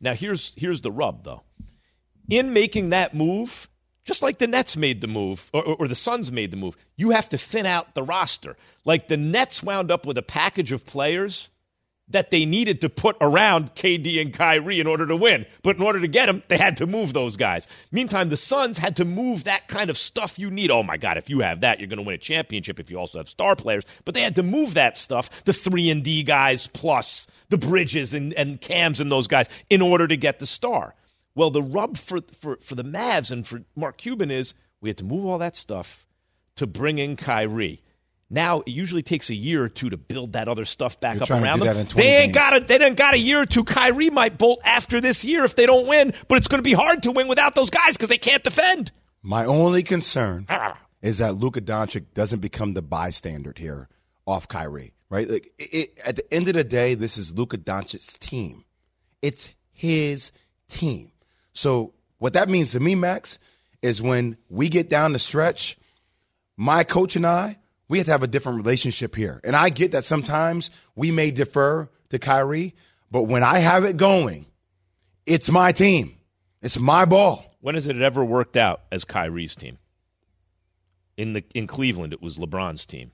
[0.00, 1.42] Now here's here's the rub though.
[2.28, 3.68] In making that move,
[4.08, 7.10] just like the Nets made the move, or, or, the Suns made the move, you
[7.10, 8.56] have to thin out the roster.
[8.86, 11.50] Like the Nets wound up with a package of players
[12.08, 15.44] that they needed to put around KD and Kyrie in order to win.
[15.62, 17.66] But in order to get them, they had to move those guys.
[17.92, 20.70] Meantime, the Suns had to move that kind of stuff you need.
[20.70, 22.98] Oh my God, if you have that, you're going to win a championship if you
[22.98, 23.84] also have star players.
[24.06, 28.14] But they had to move that stuff, the 3 and D guys plus the Bridges
[28.14, 30.94] and, and Cams and those guys in order to get the star.
[31.38, 34.98] Well, the rub for, for, for the Mavs and for Mark Cuban is we had
[34.98, 36.04] to move all that stuff
[36.56, 37.80] to bring in Kyrie.
[38.28, 41.36] Now it usually takes a year or two to build that other stuff back You're
[41.36, 41.86] up around them.
[41.94, 42.34] they ain't games.
[42.34, 43.62] got a they didn't got a year or two.
[43.62, 46.72] Kyrie might bolt after this year if they don't win, but it's going to be
[46.72, 48.90] hard to win without those guys because they can't defend.
[49.22, 50.76] My only concern ah.
[51.02, 53.88] is that Luka Doncic doesn't become the bystander here
[54.26, 55.30] off Kyrie, right?
[55.30, 58.64] Like it, it, at the end of the day, this is Luka Doncic's team.
[59.22, 60.32] It's his
[60.68, 61.12] team.
[61.58, 63.40] So what that means to me, Max,
[63.82, 65.76] is when we get down the stretch,
[66.56, 69.40] my coach and I, we have to have a different relationship here.
[69.42, 72.76] And I get that sometimes we may defer to Kyrie,
[73.10, 74.46] but when I have it going,
[75.26, 76.16] it's my team.
[76.62, 77.56] It's my ball.
[77.60, 79.78] When has it ever worked out as Kyrie's team?
[81.16, 83.10] In the in Cleveland, it was LeBron's team.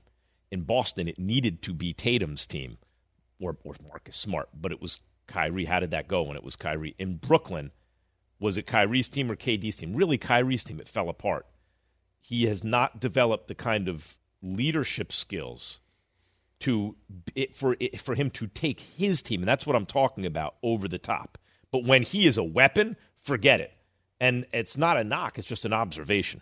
[0.51, 2.77] In Boston, it needed to be Tatum's team
[3.39, 5.65] or or Marcus Smart, but it was Kyrie.
[5.65, 6.93] How did that go when it was Kyrie?
[6.99, 7.71] In Brooklyn,
[8.39, 9.93] was it Kyrie's team or KD's team?
[9.93, 10.79] Really, Kyrie's team.
[10.79, 11.45] It fell apart.
[12.21, 15.79] He has not developed the kind of leadership skills
[16.59, 16.95] to
[17.35, 20.55] it, for it, for him to take his team, and that's what I'm talking about
[20.63, 21.37] over the top.
[21.71, 23.71] But when he is a weapon, forget it.
[24.19, 26.41] And it's not a knock; it's just an observation.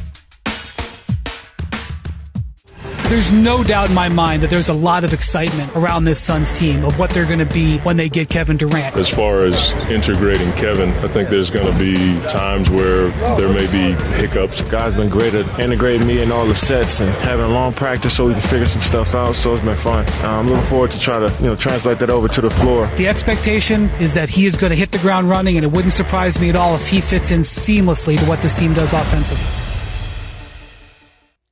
[3.11, 6.49] There's no doubt in my mind that there's a lot of excitement around this Suns
[6.49, 8.95] team of what they're going to be when they get Kevin Durant.
[8.95, 11.97] As far as integrating Kevin, I think there's going to be
[12.29, 14.61] times where there may be hiccups.
[14.71, 18.15] Guys been great at integrating me in all the sets and having a long practice
[18.15, 19.35] so we can figure some stuff out.
[19.35, 20.05] So it's been fun.
[20.23, 22.89] Uh, I'm looking forward to try to you know translate that over to the floor.
[22.95, 25.91] The expectation is that he is going to hit the ground running, and it wouldn't
[25.91, 29.70] surprise me at all if he fits in seamlessly to what this team does offensively.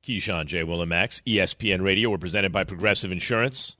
[0.04, 0.64] Keyshawn J.
[0.64, 2.10] Will ESPN Radio.
[2.10, 3.76] We're presented by Progressive Insurance.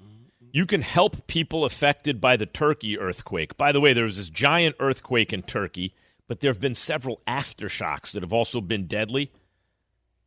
[0.53, 3.57] You can help people affected by the Turkey earthquake.
[3.57, 5.95] By the way, there was this giant earthquake in Turkey,
[6.29, 9.31] but there have been several aftershocks that have also been deadly.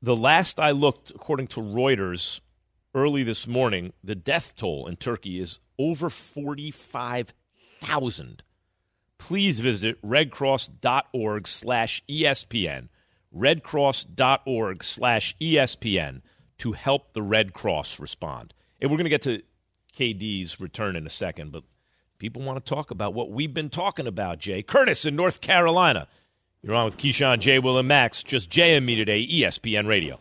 [0.02, 2.42] The last I looked, according to Reuters,
[2.96, 8.44] early this morning, the death toll in Turkey is over 45,000.
[9.20, 12.90] Please visit redcross.org slash ESPN,
[13.36, 16.22] redcross.org slash ESPN
[16.60, 18.54] to help the Red Cross respond.
[18.80, 19.42] And we're going to get to
[19.94, 21.64] KD's return in a second, but
[22.20, 24.64] people want to talk about what we've been talking about, Jay.
[24.64, 26.08] Curtis in North Carolina.
[26.62, 28.24] You're on with Keyshawn, Jay, Will, and Max.
[28.24, 30.20] Just Jay and me today, ESPN Radio.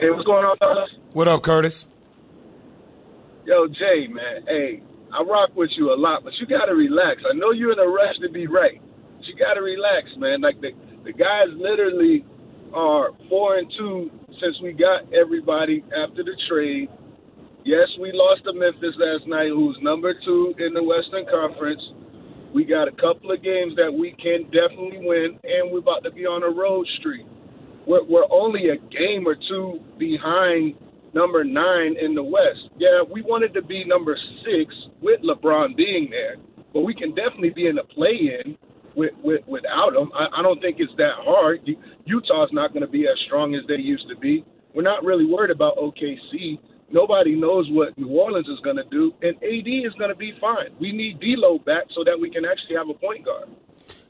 [0.00, 0.90] Hey, what's going on, fellas?
[1.12, 1.86] What up, Curtis?
[3.44, 4.44] Yo, Jay, man.
[4.46, 7.22] Hey, I rock with you a lot, but you got to relax.
[7.28, 8.80] I know you're in a rush to be right.
[9.28, 10.40] You got to relax, man.
[10.40, 10.72] Like the
[11.04, 12.24] the guys literally
[12.72, 14.10] are four and two
[14.40, 16.88] since we got everybody after the trade.
[17.64, 21.82] Yes, we lost to Memphis last night, who's number two in the Western Conference.
[22.54, 26.10] We got a couple of games that we can definitely win, and we're about to
[26.10, 27.26] be on a road streak.
[27.86, 30.74] We're, we're only a game or two behind
[31.12, 32.72] number nine in the West.
[32.78, 36.36] Yeah, we wanted to be number six with LeBron being there,
[36.72, 38.56] but we can definitely be in the play-in
[38.94, 40.10] with, with without them.
[40.14, 41.60] I, I don't think it's that hard.
[42.04, 44.44] Utah's not going to be as strong as they used to be.
[44.74, 46.58] We're not really worried about OKC.
[46.90, 50.32] Nobody knows what New Orleans is going to do, and AD is going to be
[50.40, 50.70] fine.
[50.80, 53.48] We need D'Lo back so that we can actually have a point guard.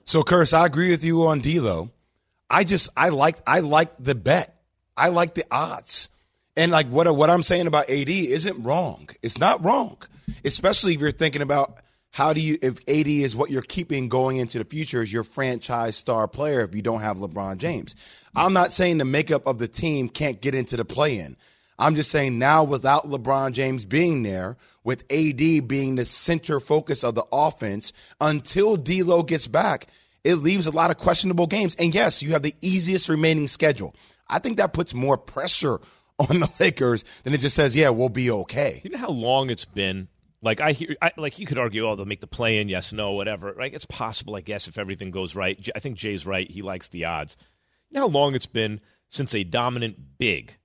[0.05, 1.91] So, Curtis, I agree with you on D'Lo.
[2.51, 4.61] I just I like I like the bet.
[4.97, 6.09] I like the odds.
[6.57, 9.09] And like what what I'm saying about AD isn't wrong.
[9.23, 9.99] It's not wrong,
[10.45, 11.79] especially if you're thinking about
[12.11, 15.25] how do you if AD is what you're keeping going into the future as your
[15.25, 17.95] franchise star player if you don't have LeBron James.
[18.35, 21.37] I'm not saying the makeup of the team can't get into the play-in.
[21.79, 27.05] I'm just saying now without LeBron James being there, with AD being the center focus
[27.05, 29.87] of the offense until D'Lo gets back,
[30.25, 31.77] it leaves a lot of questionable games.
[31.77, 33.95] And yes, you have the easiest remaining schedule.
[34.29, 35.81] I think that puts more pressure
[36.19, 39.51] on the Lakers than it just says, "Yeah, we'll be okay." You know how long
[39.51, 40.09] it's been.
[40.41, 42.93] Like I hear, I, like you could argue, oh, they'll make the play in, yes,
[42.93, 43.53] no, whatever.
[43.53, 43.75] Right?
[43.75, 45.69] It's possible, I guess, if everything goes right.
[45.75, 46.49] I think Jay's right.
[46.49, 47.37] He likes the odds.
[47.91, 50.59] You know how long it's been since a dominant big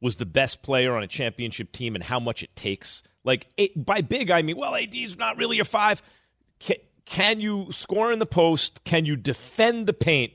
[0.00, 3.02] was the best player on a championship team, and how much it takes.
[3.24, 6.02] Like it, by big, I mean, well, AD's not really a five.
[6.60, 8.84] Can, can you score in the post?
[8.84, 10.32] Can you defend the paint?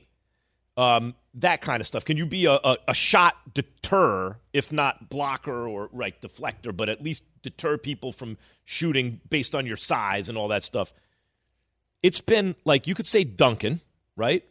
[0.76, 2.04] Um, that kind of stuff.
[2.04, 6.88] Can you be a, a, a, shot deter, if not blocker or right deflector, but
[6.88, 10.94] at least deter people from shooting based on your size and all that stuff?
[12.02, 13.80] It's been like you could say Duncan,
[14.16, 14.44] right?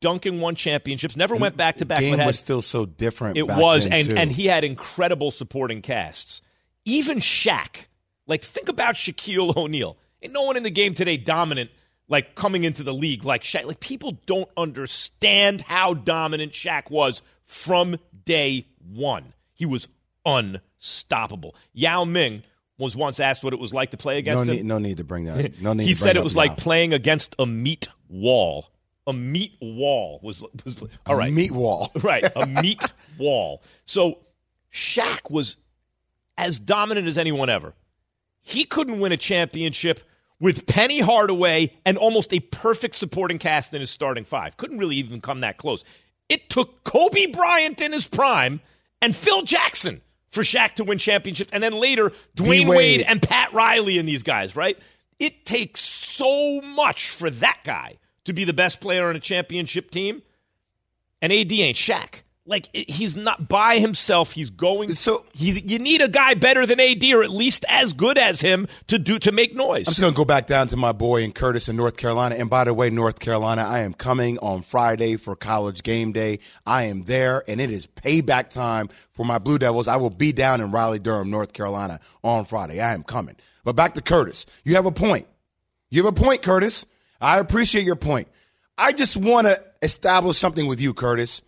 [0.00, 2.00] Duncan won championships, never went back to back.
[2.00, 3.38] Game was still so different.
[3.38, 4.16] It was, and too.
[4.16, 6.42] and he had incredible supporting casts.
[6.84, 7.86] Even Shaq,
[8.26, 9.96] like think about Shaquille O'Neal.
[10.22, 11.70] Ain't no one in the game today dominant
[12.08, 13.64] like coming into the league like Shaq.
[13.64, 19.32] Like people don't understand how dominant Shaq was from day one.
[19.54, 19.88] He was
[20.24, 21.54] unstoppable.
[21.72, 22.42] Yao Ming
[22.78, 24.56] was once asked what it was like to play against no him.
[24.58, 25.60] Need, no need to bring that.
[25.60, 25.84] No need.
[25.84, 28.68] he said it was like playing against a meat wall.
[29.06, 31.30] A meat wall was, was all right.
[31.30, 32.24] A meat wall, right?
[32.36, 32.82] A meat
[33.18, 33.62] wall.
[33.84, 34.18] So
[34.72, 35.56] Shaq was
[36.36, 37.74] as dominant as anyone ever.
[38.40, 40.00] He couldn't win a championship
[40.40, 44.56] with Penny Hardaway and almost a perfect supporting cast in his starting five.
[44.56, 45.84] Couldn't really even come that close.
[46.28, 48.60] It took Kobe Bryant in his prime
[49.00, 53.54] and Phil Jackson for Shaq to win championships, and then later Dwyane Wade and Pat
[53.54, 54.78] Riley and these guys, right?
[55.18, 59.90] It takes so much for that guy to be the best player on a championship
[59.90, 60.22] team,
[61.22, 62.22] and AD ain't Shaq.
[62.46, 64.32] Like he's not by himself.
[64.32, 64.94] He's going.
[64.94, 68.40] So he's you need a guy better than AD, or at least as good as
[68.40, 69.88] him to do to make noise.
[69.88, 72.36] I'm just going to go back down to my boy in Curtis in North Carolina.
[72.36, 76.38] And by the way, North Carolina, I am coming on Friday for college game day.
[76.64, 79.88] I am there, and it is payback time for my Blue Devils.
[79.88, 82.80] I will be down in Raleigh, Durham, North Carolina on Friday.
[82.80, 83.34] I am coming.
[83.64, 84.46] But back to Curtis.
[84.64, 85.26] You have a point.
[85.90, 86.86] You have a point, Curtis.
[87.20, 88.28] I appreciate your point.
[88.78, 91.42] I just want to establish something with you, Curtis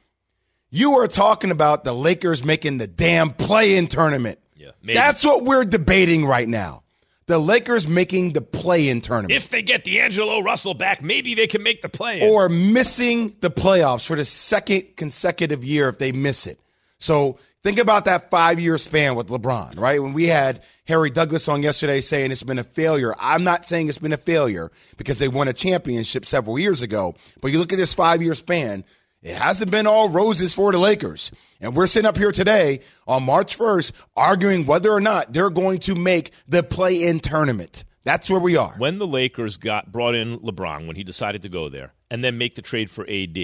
[0.71, 4.39] You are talking about the Lakers making the damn play-in tournament.
[4.57, 4.95] Yeah, maybe.
[4.95, 6.83] That's what we're debating right now.
[7.27, 9.33] The Lakers making the play-in tournament.
[9.33, 12.29] If they get D'Angelo Russell back, maybe they can make the play.
[12.31, 16.59] or missing the playoffs for the second consecutive year if they miss it.
[16.99, 20.03] So think about that five year span with LeBron, right?
[20.03, 23.15] When we had Harry Douglas on yesterday saying it's been a failure.
[23.19, 27.15] I'm not saying it's been a failure because they won a championship several years ago.
[27.43, 28.85] But you look at this five year span,
[29.23, 31.31] it hasn't been all roses for the Lakers.
[31.61, 35.81] And we're sitting up here today on March 1st arguing whether or not they're going
[35.81, 37.85] to make the play in tournament.
[38.05, 38.75] That's where we are.
[38.79, 42.39] when the Lakers got brought in LeBron when he decided to go there and then
[42.39, 43.37] make the trade for AD,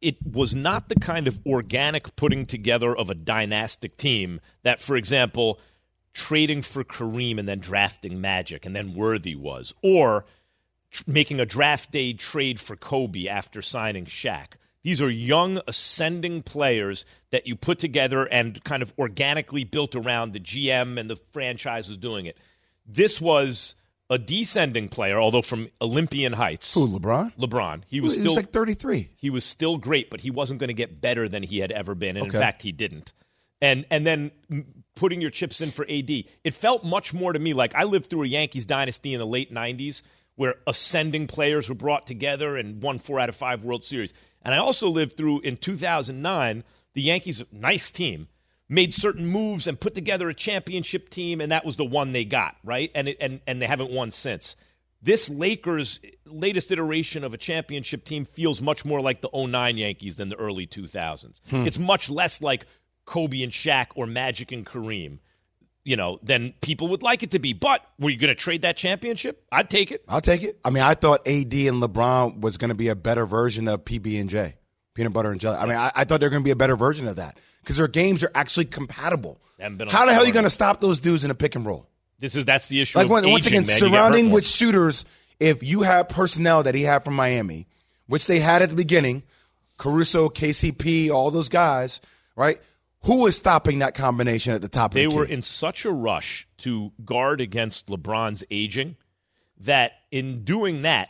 [0.00, 4.96] it was not the kind of organic putting together of a dynastic team that, for
[4.96, 5.58] example,
[6.14, 10.24] trading for Kareem and then drafting Magic and then Worthy was, or
[10.90, 14.54] tr- making a draft day trade for Kobe after signing Shaq.
[14.88, 20.32] These are young, ascending players that you put together and kind of organically built around
[20.32, 22.38] the GM and the franchise was doing it.
[22.86, 23.74] This was
[24.08, 26.72] a descending player, although from Olympian heights.
[26.72, 27.36] Who, LeBron?
[27.36, 27.82] LeBron.
[27.86, 29.10] He was He still was like 33.
[29.14, 31.94] he was still great, but he wasn't going to get better than he had ever
[31.94, 32.38] been, and Okay.
[32.38, 33.12] in fact, he didn't.
[33.60, 34.30] And and then
[34.96, 36.08] putting your chips in for AD,
[36.44, 39.26] it felt much more to me like I lived through a Yankees dynasty in the
[39.26, 40.00] late '90s
[40.38, 44.14] where ascending players were brought together and won four out of five World Series.
[44.40, 46.62] And I also lived through in 2009
[46.94, 48.28] the Yankees, nice team,
[48.68, 52.24] made certain moves and put together a championship team, and that was the one they
[52.24, 54.54] got right, and it, and and they haven't won since.
[55.02, 60.16] This Lakers latest iteration of a championship team feels much more like the 09 Yankees
[60.16, 61.40] than the early 2000s.
[61.50, 61.66] Hmm.
[61.66, 62.64] It's much less like
[63.06, 65.18] Kobe and Shaq or Magic and Kareem,
[65.88, 67.54] you know, than people would like it to be.
[67.54, 69.42] But were you going to trade that championship?
[69.50, 70.04] I'd take it.
[70.06, 70.60] I'll take it.
[70.62, 73.86] I mean, I thought AD and LeBron was going to be a better version of
[73.86, 74.56] PB and J,
[74.92, 75.56] peanut butter and jelly.
[75.56, 77.38] I mean, I, I thought they were going to be a better version of that
[77.62, 79.40] because their games are actually compatible.
[79.58, 81.88] How the hell are you going to stop those dudes in a pick and roll?
[82.18, 82.98] This is that's the issue.
[82.98, 83.68] Like when, once again, man.
[83.68, 85.06] You get hurt surrounding with shooters.
[85.40, 87.66] If you have personnel that he had from Miami,
[88.08, 89.22] which they had at the beginning,
[89.78, 92.02] Caruso, KCP, all those guys,
[92.36, 92.60] right?
[93.04, 94.92] Who is stopping that combination at the top?
[94.92, 98.96] they of the were in such a rush to guard against LeBron's aging
[99.60, 101.08] that in doing that,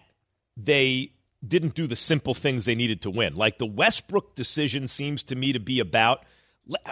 [0.56, 1.12] they
[1.46, 3.36] didn't do the simple things they needed to win.
[3.36, 6.24] Like the Westbrook decision seems to me to be about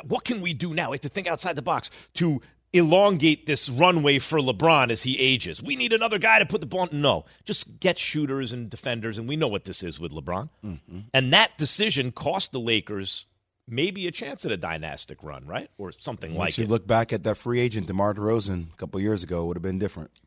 [0.04, 0.90] what can we do now?
[0.90, 2.40] We have to think outside the box to
[2.72, 5.62] elongate this runway for LeBron as he ages.
[5.62, 6.88] We need another guy to put the ball.
[6.92, 10.48] No, just get shooters and defenders, and we know what this is with LeBron.
[10.64, 10.98] Mm-hmm.
[11.12, 13.26] And that decision cost the Lakers
[13.68, 16.70] maybe a chance at a dynastic run, right, or something Once like you it.
[16.70, 19.62] look back at that free agent DeMar DeRozan a couple years ago, it would have
[19.62, 20.20] been different.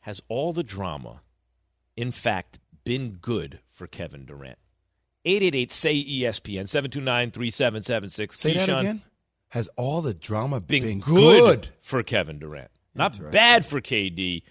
[0.00, 1.20] Has all the drama,
[1.96, 4.58] in fact, been good for Kevin Durant?
[5.24, 8.38] 888 say ESPN 729 3776.
[8.38, 9.02] Say that again.
[9.50, 11.68] Has all the drama Been, been, good, good?
[11.80, 12.70] for Kevin Durant.
[12.94, 14.42] Not bad for KD,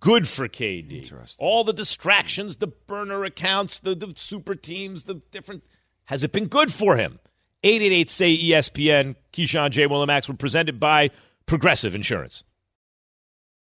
[0.00, 0.98] good for KD.
[0.98, 1.46] Interesting.
[1.46, 5.64] All the distractions, the burner accounts, the, the super teams, the different.
[6.06, 7.18] Has it been good for him?
[7.64, 9.16] 888 say ESPN.
[9.32, 9.86] Keyshawn J.
[9.86, 11.10] Willimax were presented by
[11.46, 12.44] Progressive Insurance.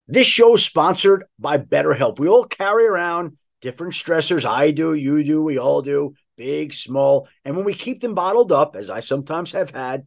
[0.09, 2.19] This show is sponsored by BetterHelp.
[2.19, 4.45] We all carry around different stressors.
[4.45, 7.29] I do, you do, we all do, big, small.
[7.45, 10.05] And when we keep them bottled up, as I sometimes have had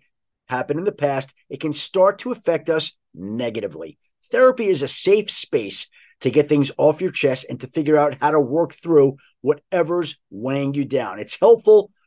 [0.47, 3.97] happen in the past, it can start to affect us negatively.
[4.29, 5.87] Therapy is a safe space
[6.21, 10.17] to get things off your chest and to figure out how to work through whatever's
[10.29, 11.19] weighing you down.
[11.19, 11.91] It's helpful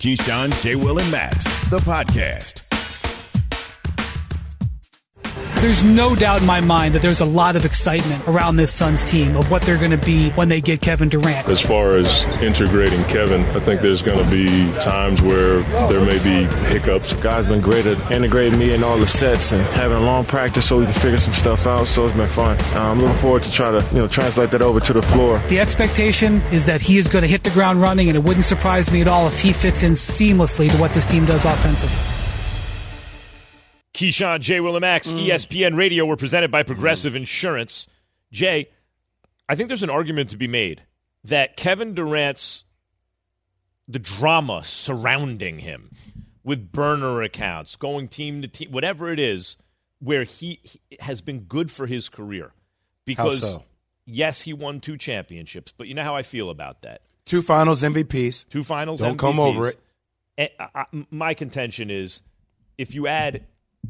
[0.00, 0.76] Keyshawn, J.
[0.76, 2.69] Will, and Max, the podcast.
[5.60, 9.04] There's no doubt in my mind that there's a lot of excitement around this Suns
[9.04, 11.46] team of what they're going to be when they get Kevin Durant.
[11.48, 16.18] As far as integrating Kevin, I think there's going to be times where there may
[16.24, 17.12] be hiccups.
[17.22, 20.66] Guys been great at integrating me in all the sets and having a long practice
[20.66, 21.86] so we can figure some stuff out.
[21.86, 22.56] So it's been fun.
[22.74, 25.42] Uh, I'm looking forward to try to you know translate that over to the floor.
[25.48, 28.46] The expectation is that he is going to hit the ground running, and it wouldn't
[28.46, 32.19] surprise me at all if he fits in seamlessly to what this team does offensively.
[33.94, 34.60] Keyshawn, J.
[34.60, 35.26] Will and Max, Mm.
[35.26, 36.06] ESPN Radio.
[36.06, 36.66] We're presented by mm.
[36.66, 37.86] Progressive Insurance.
[38.32, 38.68] Jay,
[39.48, 40.82] I think there's an argument to be made
[41.24, 42.64] that Kevin Durant's
[43.88, 45.90] the drama surrounding him
[46.44, 49.56] with burner accounts, going team to team, whatever it is,
[49.98, 52.52] where he, he has been good for his career.
[53.04, 53.64] Because so?
[54.06, 57.02] yes, he won two championships, but you know how I feel about that.
[57.24, 58.48] Two finals MVPs.
[58.48, 59.00] Two finals.
[59.00, 59.80] Don't come over it.
[60.38, 62.22] I- I- uh, uh, my contention is,
[62.78, 63.44] if you add,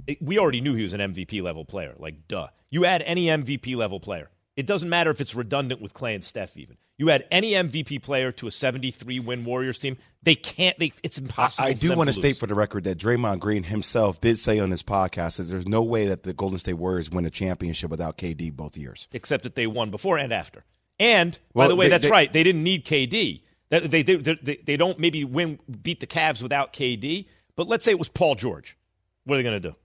[0.07, 1.95] it- we already knew he was an MVP level player.
[1.99, 2.49] Like, duh.
[2.71, 4.31] You add any MVP level player.
[4.57, 6.57] It doesn't matter if it's redundant with Clay and Steph.
[6.57, 10.79] Even you add any MVP player to a 73 win Warriors team, they can't.
[10.79, 11.67] They, it's impossible.
[11.69, 14.39] I for do want to to state for the record that Draymond Green himself did
[14.39, 17.31] say on his podcast that there's no way that the Golden State Warriors win a
[17.31, 19.09] championship without KD both years.
[19.13, 20.65] except that they won before and after.
[20.99, 22.31] And by the way, they- that's they- right.
[22.33, 23.43] They didn't need KD.
[23.71, 27.27] They, they, they, they, they don't maybe win beat the Cavs without KD.
[27.57, 28.77] But let's say it was Paul George.
[29.25, 29.77] What are they going to do?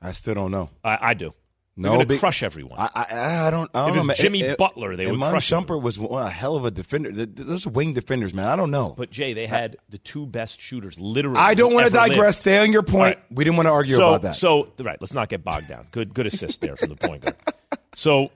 [0.00, 0.70] I still don't know.
[0.82, 1.32] I, I do.
[1.76, 2.78] They're No, going to crush everyone.
[2.78, 3.70] I, I, I don't.
[3.74, 4.14] I don't If know.
[4.14, 7.10] Jimmy It- Butler, they would crush Shumpert was a hell of a defender.
[7.10, 8.46] Th- th- Those are wing defenders, man.
[8.46, 8.94] I don't know.
[8.96, 11.38] But Jay, they had the two best shooters, literally.
[11.38, 12.18] I don't want to digress.
[12.18, 12.34] lived.
[12.34, 13.16] Stay on your point.
[13.16, 13.24] Right.
[13.30, 14.34] We didn't want to argue so, about that.
[14.36, 15.86] So, right, let's not get bogged down.
[15.92, 17.36] Good, good assist there from the point guard.
[17.94, 18.30] So,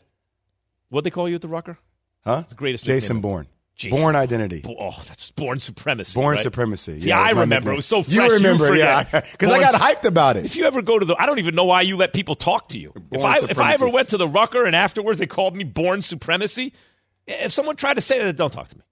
[0.89, 1.79] what they call you at the Rucker?
[2.25, 2.39] huh?
[2.43, 2.85] It's the greatest.
[2.85, 3.21] Jason.
[3.21, 3.47] Bourne.
[3.77, 3.99] Jason.
[4.01, 4.63] Bourne identity.
[4.67, 6.15] Oh, that's Bourne supremacy.
[6.19, 6.41] Bourne right?
[6.41, 7.01] supremacy.
[7.01, 7.73] See, Yeah, I remember.
[7.73, 8.15] It was so fresh.
[8.15, 9.09] You remember, forget.
[9.13, 9.21] yeah.
[9.33, 10.47] Because I got hyped about it.
[10.47, 12.71] If you ever go to the, I don't even know why you let people talk
[12.71, 12.93] to you.
[12.97, 15.65] If Bourne I if I ever went to the Rucker and afterwards they called me
[15.65, 16.73] Bourne supremacy,
[17.29, 18.83] eh, if someone tried to say that, don't talk to me.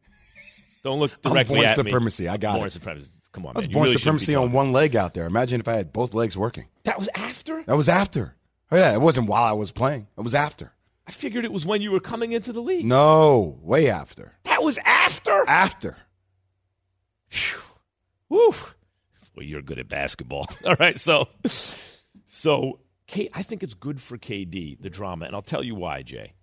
[0.82, 2.24] Don't look directly Bourne at supremacy.
[2.24, 2.28] me.
[2.28, 2.70] I got Bourne it.
[2.72, 3.10] supremacy.
[3.32, 3.72] Come on, I was man.
[3.72, 5.24] Bourne really supremacy on one leg out there.
[5.24, 6.66] Imagine if I had both legs working.
[6.84, 7.62] That was after.
[7.62, 8.36] That was after.
[8.70, 10.08] Oh, yeah, it wasn't while I was playing.
[10.18, 10.73] It was after.
[11.06, 12.84] I figured it was when you were coming into the league.
[12.84, 14.32] No, way after.
[14.44, 15.44] That was after.
[15.46, 15.96] After.
[18.28, 18.54] Woo.
[19.36, 20.46] Well, you're good at basketball.
[20.64, 21.28] All right, so
[22.26, 26.02] so K, I think it's good for KD the drama, and I'll tell you why,
[26.02, 26.34] Jay.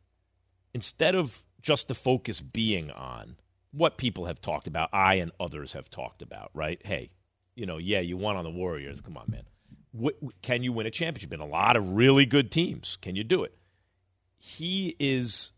[0.74, 3.38] Instead of just the focus being on
[3.72, 6.80] what people have talked about, I and others have talked about, right?
[6.86, 7.12] Hey,
[7.56, 9.02] you know, yeah, you won on the Warriors.
[9.02, 9.44] Come on, man.
[9.92, 11.30] What, can you win a championship?
[11.30, 12.98] Been a lot of really good teams.
[13.02, 13.54] Can you do it?
[14.44, 15.52] He is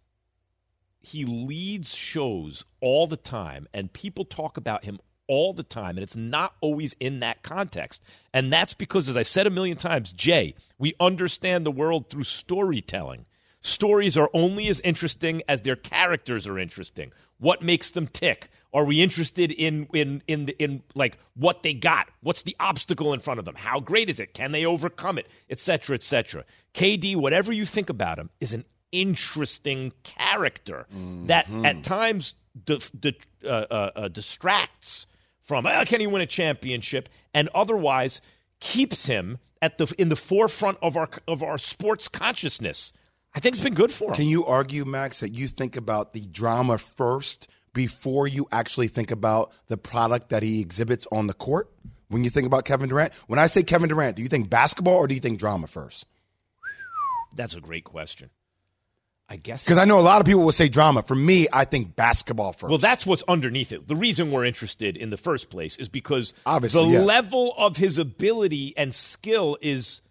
[0.99, 5.99] he leads shows all the time and people talk about him all the time and
[5.99, 8.03] it's not always in that context.
[8.33, 12.25] And that's because as i've said a million times jay we understand the world through
[12.25, 13.25] storytelling.
[13.61, 17.13] Stories are only as interesting as their characters are interesting.
[17.37, 18.49] What makes them tick?
[18.73, 22.09] Are we interested in in in in like what they got?
[22.19, 23.55] What's the obstacle in front of them?
[23.55, 24.33] How great is it?
[24.33, 25.29] Can they overcome it?
[25.49, 30.85] Etc etc kd whatever you think about him is an interesting character
[31.25, 32.35] that at times
[32.65, 35.07] di- di- uh, uh, uh, distracts
[35.41, 38.21] from "Ah, can he win a championship and otherwise
[38.61, 42.93] keeps him at the in the forefront of our of our sports consciousness.
[43.35, 44.15] I think it's been good for him.
[44.15, 49.09] Can you argue, Max, that you think about the drama first before you actually think
[49.09, 51.69] about the product that he exhibits on the court?
[52.09, 54.95] When you think about Kevin Durant, when I say Kevin Durant, do you think basketball
[54.97, 56.05] or do you think drama first?
[57.35, 58.29] That's a great question.
[59.29, 61.01] I guess Because I know a lot of people will say drama.
[61.01, 62.69] For me, I think basketball first.
[62.69, 63.87] Well, that's what's underneath it.
[63.87, 67.05] The reason we're interested in the first place is because Obviously, the yes.
[67.05, 70.01] level of his ability and skill is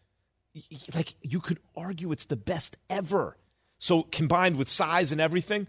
[0.54, 3.36] y- y- like you could argue it's the best ever.
[3.78, 5.66] So combined with size and everything,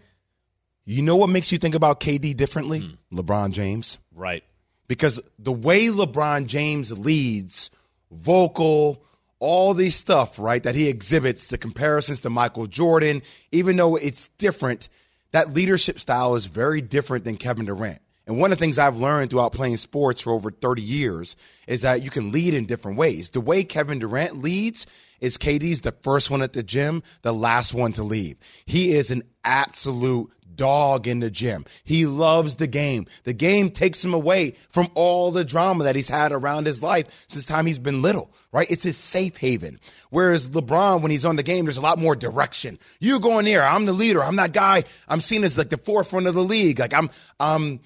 [0.86, 2.80] You know what makes you think about KD differently?
[2.80, 3.18] Hmm.
[3.18, 3.98] LeBron James.
[4.14, 4.42] right?
[4.88, 7.70] Because the way LeBron James leads,
[8.10, 9.02] vocal,
[9.44, 13.20] all these stuff, right, that he exhibits, the comparisons to Michael Jordan,
[13.52, 14.88] even though it's different,
[15.32, 18.00] that leadership style is very different than Kevin Durant.
[18.26, 21.36] And one of the things I've learned throughout playing sports for over 30 years
[21.66, 23.28] is that you can lead in different ways.
[23.28, 24.86] The way Kevin Durant leads
[25.20, 28.38] is KD's the first one at the gym, the last one to leave.
[28.64, 31.64] He is an absolute dog in the gym.
[31.84, 33.06] He loves the game.
[33.24, 37.24] The game takes him away from all the drama that he's had around his life
[37.28, 38.70] since time he's been little, right?
[38.70, 39.80] It's his safe haven.
[40.10, 42.78] Whereas LeBron, when he's on the game, there's a lot more direction.
[43.00, 43.66] You go in there.
[43.66, 44.22] I'm the leader.
[44.22, 44.84] I'm that guy.
[45.08, 46.78] I'm seen as like the forefront of the league.
[46.78, 47.80] Like I'm, I'm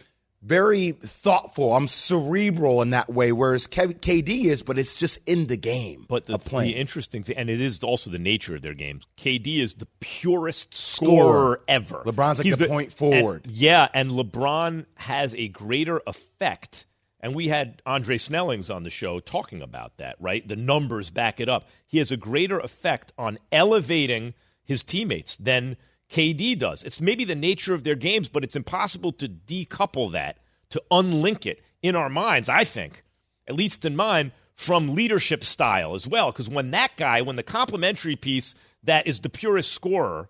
[0.48, 1.74] very thoughtful.
[1.74, 6.06] I'm cerebral in that way, whereas KD is, but it's just in the game.
[6.08, 9.06] But the, the interesting thing, and it is also the nature of their games.
[9.16, 12.02] KD is the purest scorer ever.
[12.06, 13.44] LeBron's like He's the point forward.
[13.44, 16.86] and- yeah, and LeBron has a greater effect.
[17.20, 20.46] And we had Andre Snellings on the show talking about that, right?
[20.46, 21.68] The numbers back it up.
[21.84, 25.76] He has a greater effect on elevating his teammates than
[26.10, 26.82] KD does.
[26.82, 30.38] It's maybe the nature of their games, but it's impossible to decouple that,
[30.70, 33.02] to unlink it in our minds, I think,
[33.46, 36.32] at least in mine, from leadership style as well.
[36.32, 40.28] Because when that guy, when the complementary piece that is the purest scorer,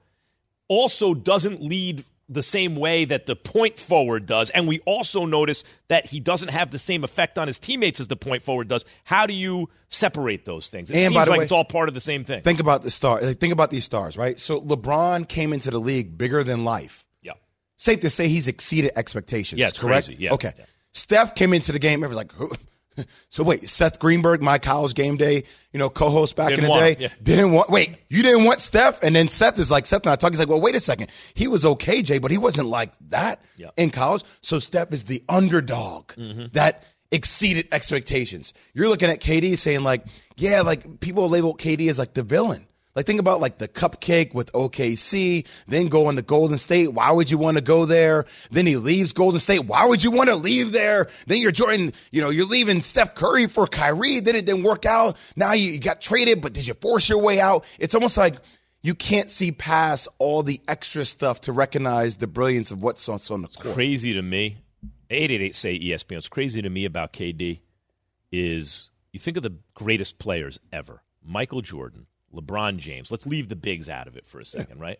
[0.69, 5.65] also doesn't lead the same way that the point forward does, and we also notice
[5.89, 8.85] that he doesn't have the same effect on his teammates as the point forward does.
[9.05, 10.91] How do you separate those things?
[10.91, 12.43] It And seems by the like way- it's all part of the same thing.
[12.43, 13.21] Think about the star.
[13.23, 14.39] Like, think about these stars, right?
[14.39, 17.07] So LeBron came into the league bigger than life.
[17.23, 17.33] Yeah.
[17.79, 19.59] Safe to say he's exceeded expectations.
[19.59, 20.07] Yeah, it's correct.
[20.09, 20.23] crazy.
[20.23, 20.35] Yeah.
[20.35, 20.53] Okay.
[20.93, 22.05] Steph came into the game.
[22.05, 22.51] Everyone's like, "Who?"
[23.31, 26.71] so wait, Seth Greenberg, my college game day, you know, co-host back Didn't in the
[26.71, 27.09] want day, yeah.
[27.23, 27.71] didn't want.
[27.71, 30.33] Wait, you didn't want Steph, and then Seth is like, Seth and I talk.
[30.33, 31.11] He's like, well, wait a second.
[31.35, 33.41] He was okay, Jay, but he wasn't like that
[33.77, 34.23] in college.
[34.41, 36.47] So Steph is the underdog Mm-hmm.
[36.53, 38.53] that exceeded expectations.
[38.75, 40.05] You're looking at KD saying like,
[40.37, 42.67] yeah, like people label KD as like the villain.
[42.99, 46.89] Like think about like the cupcake with OKC, then going to Golden State.
[46.89, 48.25] Why would you want to go there?
[48.51, 49.67] Then he leaves Golden State.
[49.67, 51.07] Why would you want to leave there?
[51.29, 54.19] Then you're joining, you know, you're leaving Steph Curry for Kyrie.
[54.19, 55.17] Then it didn't work out.
[55.37, 57.65] Now you, you got traded, but did you force your way out?
[57.79, 58.35] It's almost like
[58.83, 63.21] you can't see past all the extra stuff to recognize the brilliance of what's on,
[63.31, 63.65] on the court.
[63.65, 64.57] It's crazy to me.
[65.09, 66.17] 888 say ESPN.
[66.17, 67.61] What's crazy to me about KD
[68.33, 73.11] is you think of the greatest players ever Michael Jordan, LeBron James.
[73.11, 74.99] Let's leave the bigs out of it for a second, right?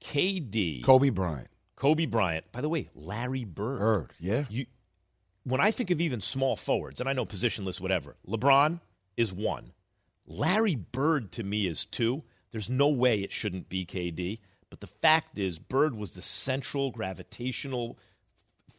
[0.00, 1.48] KD, Kobe Bryant.
[1.76, 2.50] Kobe Bryant.
[2.52, 3.78] By the way, Larry Bird.
[3.78, 4.44] Bird, yeah.
[4.48, 4.66] You,
[5.44, 8.80] when I think of even small forwards, and I know positionless, whatever, LeBron
[9.16, 9.72] is one.
[10.26, 12.22] Larry Bird to me is two.
[12.52, 14.38] There's no way it shouldn't be KD.
[14.70, 17.98] But the fact is, Bird was the central gravitational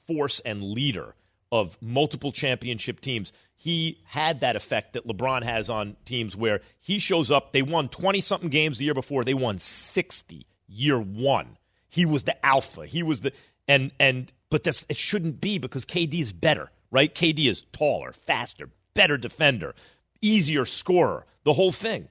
[0.08, 1.16] force and leader
[1.54, 3.32] of multiple championship teams.
[3.56, 7.54] He had that effect that LeBron has on teams where he shows up.
[7.54, 11.58] They won 20 something games the year before, they won 60 year one.
[11.88, 12.88] He was the alpha.
[12.88, 13.34] He was the
[13.68, 17.14] and and but that's it shouldn't be because KD is better, right?
[17.14, 19.76] KD is taller, faster, better defender,
[20.22, 22.10] easier scorer, the whole thing.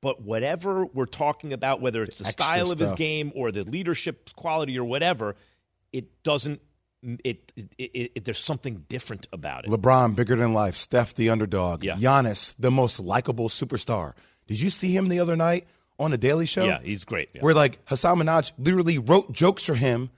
[0.00, 3.62] But whatever we're talking about, whether it's the Extra style of his game or the
[3.62, 5.36] leadership quality or whatever,
[5.92, 6.60] it doesn't.
[7.22, 9.70] It, it, it, it there's something different about it.
[9.70, 10.76] LeBron bigger than life.
[10.76, 11.84] Steph the underdog.
[11.84, 11.96] Yeah.
[11.96, 14.14] Giannis the most likable superstar.
[14.46, 15.66] Did you see him the other night
[15.98, 16.64] on the Daily Show?
[16.64, 17.28] Yeah, he's great.
[17.34, 17.42] Yeah.
[17.42, 20.10] Where like Hasan Minhaj literally wrote jokes for him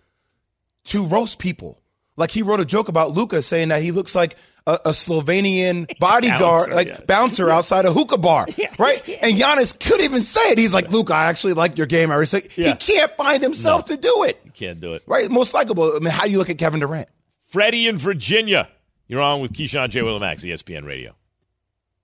[0.85, 1.81] to roast people.
[2.17, 4.37] Like he wrote a joke about Luka saying that he looks like
[4.67, 7.01] a, a Slovenian bodyguard, Bouncer, like yeah.
[7.07, 8.47] bouncer outside a hookah bar,
[8.79, 9.09] right?
[9.23, 10.59] And Giannis couldn't even say it.
[10.59, 12.11] He's like, Luka, I actually like your game.
[12.11, 12.57] I respect.
[12.59, 12.69] Yeah.
[12.71, 15.03] He can't find himself to do it, You can't do it.
[15.07, 15.31] right?
[15.31, 15.95] Most likable.
[15.95, 17.09] I mean, how do you look at Kevin Durant?
[17.49, 18.69] Freddie in Virginia.
[19.09, 20.01] You're on with Keyshawn J.
[20.01, 21.15] Willimax, ESPN Radio.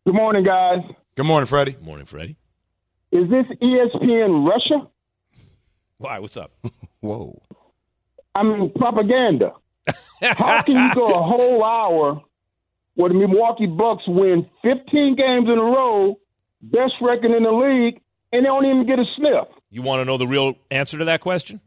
[0.07, 0.79] Good morning, guys.
[1.17, 1.73] Good morning, Freddie.
[1.73, 2.37] Good morning, Freddie.
[3.11, 4.89] Is this ESPN Russia?
[5.99, 6.19] Why?
[6.21, 6.53] What's up?
[7.01, 7.43] Whoa.
[8.35, 9.53] I mean, propaganda.
[10.23, 12.23] How can you go a whole hour
[12.95, 16.18] where the Milwaukee Bucks win 15 games in a row,
[16.61, 18.01] best record in the league,
[18.32, 19.49] and they don't even get a sniff?
[19.70, 21.61] You want to know the real answer to that question?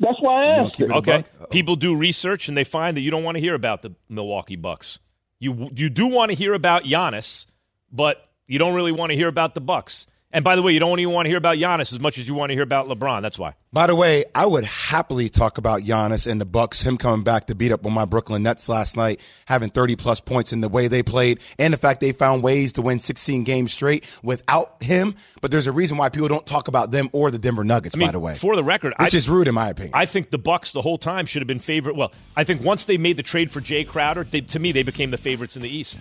[0.00, 0.90] That's why I asked it.
[0.90, 1.24] Okay.
[1.50, 4.56] People do research and they find that you don't want to hear about the Milwaukee
[4.56, 4.98] Bucks.
[5.38, 7.46] You you do want to hear about Giannis,
[7.90, 10.06] but you don't really want to hear about the Bucks.
[10.32, 12.26] And by the way, you don't even want to hear about Giannis as much as
[12.26, 13.20] you want to hear about LeBron.
[13.22, 13.54] That's why.
[13.74, 17.46] By the way, I would happily talk about Giannis and the Bucks, him coming back
[17.46, 20.68] to beat up on my Brooklyn Nets last night, having 30 plus points in the
[20.68, 24.82] way they played, and the fact they found ways to win 16 games straight without
[24.82, 25.14] him.
[25.40, 27.98] But there's a reason why people don't talk about them or the Denver Nuggets, I
[27.98, 28.34] mean, by the way.
[28.34, 29.92] for the record, which I- is rude in my opinion.
[29.94, 31.96] I think the Bucks the whole time should have been favorite.
[31.96, 34.82] Well, I think once they made the trade for Jae Crowder, they, to me they
[34.82, 35.98] became the favorites in the East,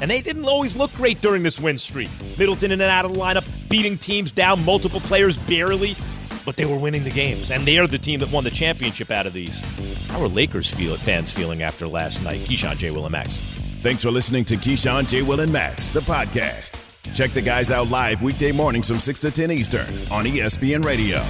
[0.00, 2.10] and they didn't always look great during this win streak.
[2.38, 5.96] Middleton in and out of the lineup, beating teams down, multiple players barely,
[6.44, 9.10] but they were winning the games, and they are the team that won the championship
[9.10, 9.60] out of these.
[10.08, 12.40] How are Lakers feel, fans feeling after last night?
[12.42, 12.90] Keyshawn J.
[12.90, 13.40] Will and Max.
[13.82, 15.22] Thanks for listening to Keyshawn, J.
[15.22, 16.82] Will, and Max, the podcast.
[17.14, 21.24] Check the guys out live weekday mornings from 6 to 10 Eastern on ESPN Radio.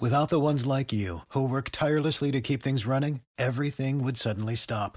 [0.00, 4.54] Without the ones like you, who work tirelessly to keep things running, everything would suddenly
[4.54, 4.96] stop.